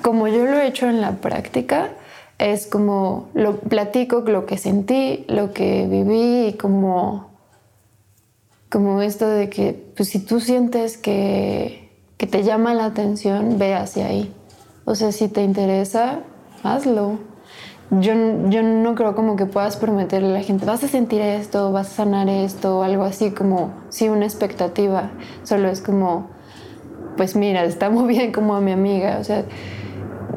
como 0.02 0.28
yo 0.28 0.44
lo 0.44 0.58
he 0.58 0.66
hecho 0.66 0.88
en 0.88 1.00
la 1.00 1.12
práctica, 1.12 1.90
es 2.38 2.66
como 2.66 3.28
lo 3.34 3.58
platico 3.58 4.20
lo 4.20 4.46
que 4.46 4.58
sentí, 4.58 5.24
lo 5.28 5.52
que 5.52 5.86
viví 5.86 6.48
y 6.48 6.52
como, 6.54 7.30
como 8.70 9.02
esto 9.02 9.28
de 9.28 9.48
que 9.48 9.72
pues, 9.96 10.08
si 10.08 10.18
tú 10.18 10.40
sientes 10.40 10.96
que, 10.96 11.90
que 12.16 12.26
te 12.26 12.42
llama 12.42 12.74
la 12.74 12.86
atención, 12.86 13.58
ve 13.58 13.74
hacia 13.74 14.06
ahí. 14.06 14.32
O 14.84 14.94
sea, 14.94 15.12
si 15.12 15.28
te 15.28 15.42
interesa, 15.42 16.20
hazlo. 16.62 17.18
Yo, 17.90 18.12
yo 18.48 18.62
no 18.62 18.94
creo 18.94 19.14
como 19.14 19.36
que 19.36 19.46
puedas 19.46 19.76
prometerle 19.76 20.28
a 20.30 20.32
la 20.32 20.42
gente, 20.42 20.64
vas 20.64 20.82
a 20.82 20.88
sentir 20.88 21.20
esto, 21.20 21.70
vas 21.70 21.92
a 21.92 21.96
sanar 21.96 22.28
esto, 22.28 22.78
o 22.78 22.82
algo 22.82 23.04
así 23.04 23.30
como, 23.30 23.72
sí, 23.90 24.08
una 24.08 24.24
expectativa. 24.24 25.10
Solo 25.44 25.68
es 25.68 25.80
como, 25.80 26.28
pues 27.16 27.36
mira, 27.36 27.64
está 27.64 27.90
muy 27.90 28.08
bien 28.08 28.32
como 28.32 28.56
a 28.56 28.60
mi 28.60 28.72
amiga. 28.72 29.18
O 29.20 29.24
sea, 29.24 29.44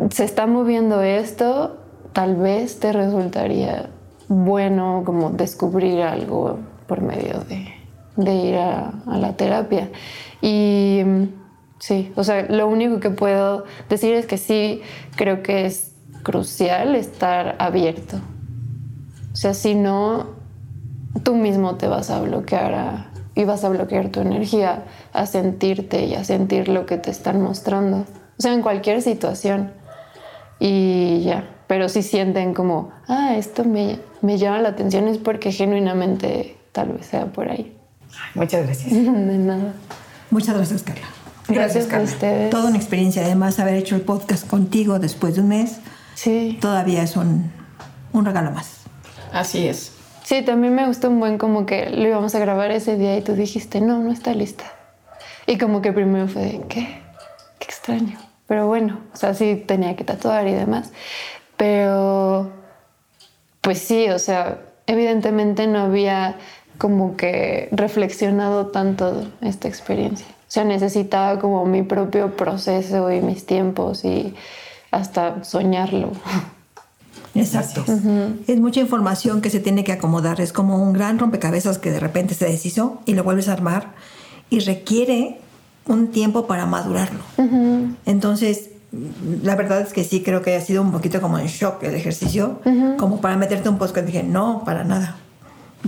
se 0.10 0.24
está 0.24 0.48
moviendo 0.48 1.02
esto, 1.02 1.78
tal 2.14 2.36
vez 2.36 2.80
te 2.80 2.94
resultaría 2.94 3.90
bueno 4.28 5.04
como 5.06 5.30
descubrir 5.32 6.02
algo 6.02 6.60
por 6.88 7.02
medio 7.02 7.44
de, 7.48 8.34
ir 8.34 8.56
a, 8.56 8.94
la 9.06 9.36
terapia. 9.36 9.90
Y, 10.42 11.04
Sí, 11.80 12.12
o 12.16 12.24
sea, 12.24 12.44
lo 12.50 12.68
único 12.68 13.00
que 13.00 13.12
puedo 13.12 13.66
decir 13.90 14.14
es 14.16 14.26
que 14.26 14.38
sí 14.38 14.82
creo 15.16 15.44
que 15.44 15.66
es 15.66 15.94
crucial 16.24 16.96
estar 16.96 17.56
abierto. 17.60 18.18
O 19.32 19.36
sea, 19.36 19.54
si 19.54 19.76
no, 19.76 20.28
tú 21.24 21.36
mismo 21.36 21.76
te 21.76 21.88
vas 21.88 22.10
a 22.10 22.20
bloquear 22.20 23.12
y 23.36 23.44
vas 23.44 23.64
a 23.64 23.70
bloquear 23.70 24.10
tu 24.10 24.22
energía 24.22 24.86
a 25.14 25.28
sentirte 25.28 26.06
y 26.06 26.16
a 26.16 26.24
sentir 26.24 26.70
lo 26.70 26.88
que 26.88 26.98
te 26.98 27.12
están 27.12 27.42
mostrando. 27.42 28.06
O 28.38 28.42
sea, 28.42 28.54
en 28.54 28.64
cualquier 28.64 29.04
situación. 29.04 29.72
Y 30.60 31.22
ya, 31.24 31.48
pero 31.68 31.90
si 31.90 32.02
sienten 32.04 32.54
como, 32.54 32.92
ah, 33.08 33.36
esto 33.36 33.64
me, 33.64 34.00
me 34.22 34.38
llama 34.38 34.60
la 34.62 34.70
atención 34.70 35.08
es 35.08 35.18
porque 35.18 35.52
genuinamente 35.52 36.58
tal 36.72 36.90
vez 36.90 37.06
sea 37.08 37.26
por 37.28 37.50
ahí. 37.50 37.76
Muchas 38.36 38.66
gracias. 38.66 38.92
De 38.94 39.02
nada. 39.38 39.74
Muchas 40.32 40.56
gracias, 40.56 40.84
Carla. 40.84 41.08
Gracias, 41.48 41.92
a 41.94 42.00
ustedes. 42.02 42.50
Toda 42.50 42.68
una 42.70 42.78
experiencia, 42.78 43.24
además, 43.24 43.60
haber 43.60 43.76
hecho 43.76 43.96
el 43.96 44.02
podcast 44.02 44.46
contigo 44.48 45.00
después 45.00 45.36
de 45.36 45.42
un 45.42 45.48
mes, 45.48 45.78
Sí. 46.16 46.58
todavía 46.60 47.04
es 47.04 47.16
un, 47.16 47.52
un 48.12 48.26
regalo 48.26 48.52
más. 48.52 48.82
Así 49.32 49.68
es. 49.68 49.94
Sí, 50.24 50.42
también 50.42 50.76
me 50.76 50.86
gustó 50.88 51.10
un 51.10 51.20
buen 51.22 51.38
como 51.38 51.66
que 51.66 51.90
lo 51.90 52.06
íbamos 52.06 52.36
a 52.36 52.40
grabar 52.40 52.72
ese 52.72 52.98
día 52.98 53.16
y 53.18 53.22
tú 53.22 53.34
dijiste, 53.34 53.80
no, 53.80 54.00
no 54.00 54.12
está 54.12 54.34
lista. 54.34 54.66
Y 55.46 55.58
como 55.58 55.82
que 55.82 55.94
primero 55.94 56.28
fue 56.28 56.42
de, 56.42 56.62
¿qué? 56.68 57.00
Qué 57.60 57.66
extraño. 57.66 58.20
Pero 58.48 58.68
bueno, 58.68 59.00
o 59.14 59.18
sea, 59.18 59.34
sí 59.34 59.64
tenía 59.66 59.96
que 59.96 60.04
tatuar 60.04 60.48
y 60.48 60.54
demás. 60.54 60.92
Pero, 61.58 62.50
pues 63.62 63.80
sí, 63.80 64.10
o 64.10 64.20
sea, 64.20 64.60
evidentemente 64.86 65.68
no 65.68 65.80
había 65.80 66.38
como 66.78 67.18
que 67.18 67.70
reflexionado 67.72 68.68
tanto 68.68 69.28
esta 69.42 69.68
experiencia. 69.68 70.28
O 70.28 70.52
sea, 70.52 70.64
necesitaba 70.64 71.40
como 71.40 71.66
mi 71.66 71.84
propio 71.84 72.38
proceso 72.38 73.12
y 73.12 73.22
mis 73.22 73.46
tiempos 73.46 74.06
y 74.06 74.34
hasta 74.92 75.44
soñarlo. 75.44 76.12
Exacto. 77.36 77.84
Es 78.48 78.60
mucha 78.60 78.80
información 78.80 79.42
que 79.42 79.50
se 79.50 79.60
tiene 79.60 79.84
que 79.84 79.92
acomodar. 79.92 80.40
Es 80.40 80.54
como 80.54 80.82
un 80.82 80.94
gran 80.94 81.20
rompecabezas 81.20 81.78
que 81.78 81.92
de 81.92 82.00
repente 82.00 82.34
se 82.34 82.46
deshizo 82.46 83.02
y 83.06 83.14
lo 83.14 83.24
vuelves 83.24 83.50
a 83.50 83.54
armar 83.54 83.94
y 84.50 84.60
requiere 84.60 85.40
un 85.88 86.10
tiempo 86.12 86.48
para 86.48 86.66
madurarlo. 86.66 87.20
Entonces, 88.06 88.70
la 89.44 89.56
verdad 89.56 89.82
es 89.82 89.94
que 89.94 90.04
sí 90.04 90.24
creo 90.24 90.42
que 90.42 90.56
ha 90.56 90.62
sido 90.62 90.82
un 90.82 90.92
poquito 90.92 91.22
como 91.22 91.40
en 91.40 91.48
shock 91.48 91.84
el 91.84 91.96
ejercicio, 91.96 92.62
como 92.98 93.22
para 93.22 93.38
meterte 93.38 93.70
un 93.70 93.78
podcast. 93.78 94.06
Dije, 94.06 94.24
no, 94.24 94.64
para 94.66 94.84
nada. 94.84 95.18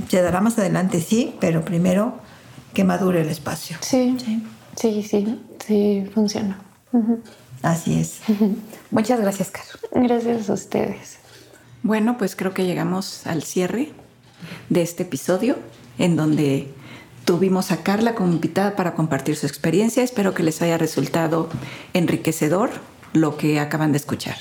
Se 0.08 0.22
dará 0.22 0.42
más 0.42 0.58
adelante, 0.60 1.02
sí, 1.02 1.36
pero 1.40 1.64
primero 1.64 2.16
que 2.74 2.84
madure 2.84 3.22
el 3.22 3.30
espacio. 3.30 3.78
Sí, 3.82 4.16
sí, 4.76 5.04
sí, 5.04 5.42
sí, 5.66 6.10
funciona. 6.14 6.60
Ujú. 6.92 7.20
Así 7.62 8.00
es. 8.00 8.20
Muchas 8.92 9.20
gracias, 9.20 9.52
Caro. 9.52 10.08
Gracias 10.08 10.50
a 10.50 10.54
ustedes. 10.54 11.18
Bueno, 11.84 12.18
pues 12.18 12.36
creo 12.36 12.54
que 12.54 12.66
llegamos 12.66 13.26
al 13.26 13.44
cierre 13.44 13.92
de 14.70 14.82
este 14.82 15.04
episodio 15.04 15.58
en 15.98 16.16
donde 16.16 16.74
tuvimos 17.30 17.72
a 17.72 17.84
Carla 17.84 18.16
como 18.16 18.34
invitada 18.34 18.76
para 18.76 18.96
compartir 18.96 19.36
su 19.36 19.46
experiencia. 19.46 20.02
Espero 20.02 20.34
que 20.34 20.42
les 20.42 20.64
haya 20.64 20.80
resultado 20.80 21.48
enriquecedor 21.94 22.72
lo 23.14 23.38
que 23.38 23.60
acaban 23.60 23.92
de 23.92 24.00
escuchar. 24.00 24.38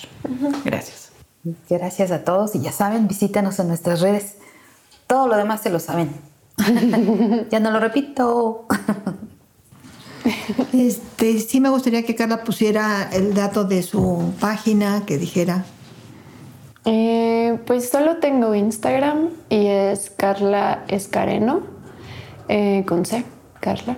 Gracias. 0.65 1.13
Gracias 1.69 2.11
a 2.11 2.25
todos 2.25 2.55
y 2.55 2.63
ya 2.63 2.73
saben, 2.73 3.07
visítanos 3.07 3.59
en 3.59 3.69
nuestras 3.69 4.01
redes. 4.01 4.37
Todo 5.07 5.29
lo 5.29 5.37
demás 5.37 5.61
se 5.61 5.69
lo 5.69 5.81
saben. 5.81 6.13
ya 7.51 7.61
no 7.61 7.71
lo 7.71 7.79
repito. 7.79 8.67
Este, 10.73 11.41
sí 11.41 11.61
me 11.61 11.71
gustaría 11.71 12.05
que 12.05 12.15
Carla 12.15 12.43
pusiera 12.43 13.09
el 13.13 13.33
dato 13.35 13.65
de 13.65 13.83
su 13.83 14.33
página, 14.41 15.05
que 15.07 15.17
dijera. 15.17 15.65
Eh, 16.85 17.59
pues 17.67 17.89
solo 17.89 18.17
tengo 18.17 18.55
Instagram 18.55 19.29
y 19.49 19.67
es 19.67 20.11
Carla 20.11 20.85
Escareno, 20.89 21.78
eh, 22.49 22.85
con 22.87 23.05
C, 23.05 23.25
Carla. 23.61 23.97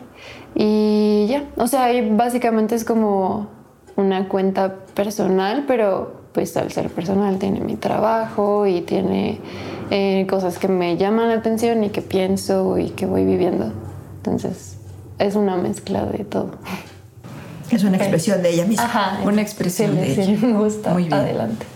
Y 0.55 1.27
ya, 1.29 1.45
o 1.57 1.67
sea, 1.67 1.89
básicamente 2.11 2.75
es 2.75 2.85
como 2.85 3.49
una 3.97 4.29
cuenta 4.29 4.77
personal, 4.95 5.65
pero 5.67 6.21
pues 6.33 6.57
al 6.57 6.71
ser 6.71 6.91
personal 6.91 7.39
tiene 7.39 7.61
mi 7.61 7.77
trabajo 7.77 8.67
y 8.67 8.83
tiene 8.83 9.41
eh, 9.91 10.27
cosas 10.29 10.59
que 10.59 10.69
me 10.69 10.97
llaman 10.97 11.29
la 11.29 11.35
atención 11.35 11.83
y 11.85 11.91
que 11.91 12.03
pienso 12.03 12.79
y 12.79 12.91
que 12.91 13.07
voy 13.07 13.25
viviendo. 13.25 13.73
Entonces, 14.17 14.77
es 15.19 15.35
una 15.35 15.57
mezcla 15.57 16.05
de 16.05 16.25
todo. 16.25 16.53
Es 17.71 17.85
una 17.85 17.97
expresión 17.97 18.43
de 18.43 18.51
ella 18.51 18.67
misma. 18.67 18.85
Ajá. 18.85 19.21
Una 19.25 19.43
expresión 19.43 19.93
sí, 19.93 19.97
de 19.99 20.15
sí, 20.15 20.21
ella. 20.23 20.47
me 20.47 20.59
gusta. 20.59 20.93
Muy 20.93 21.05
bien. 21.05 21.15
Adelante. 21.15 21.67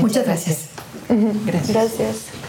Muchas 0.00 0.24
gracias. 0.24 0.68
Gracias. 1.08 1.72
Gracias. 1.72 2.39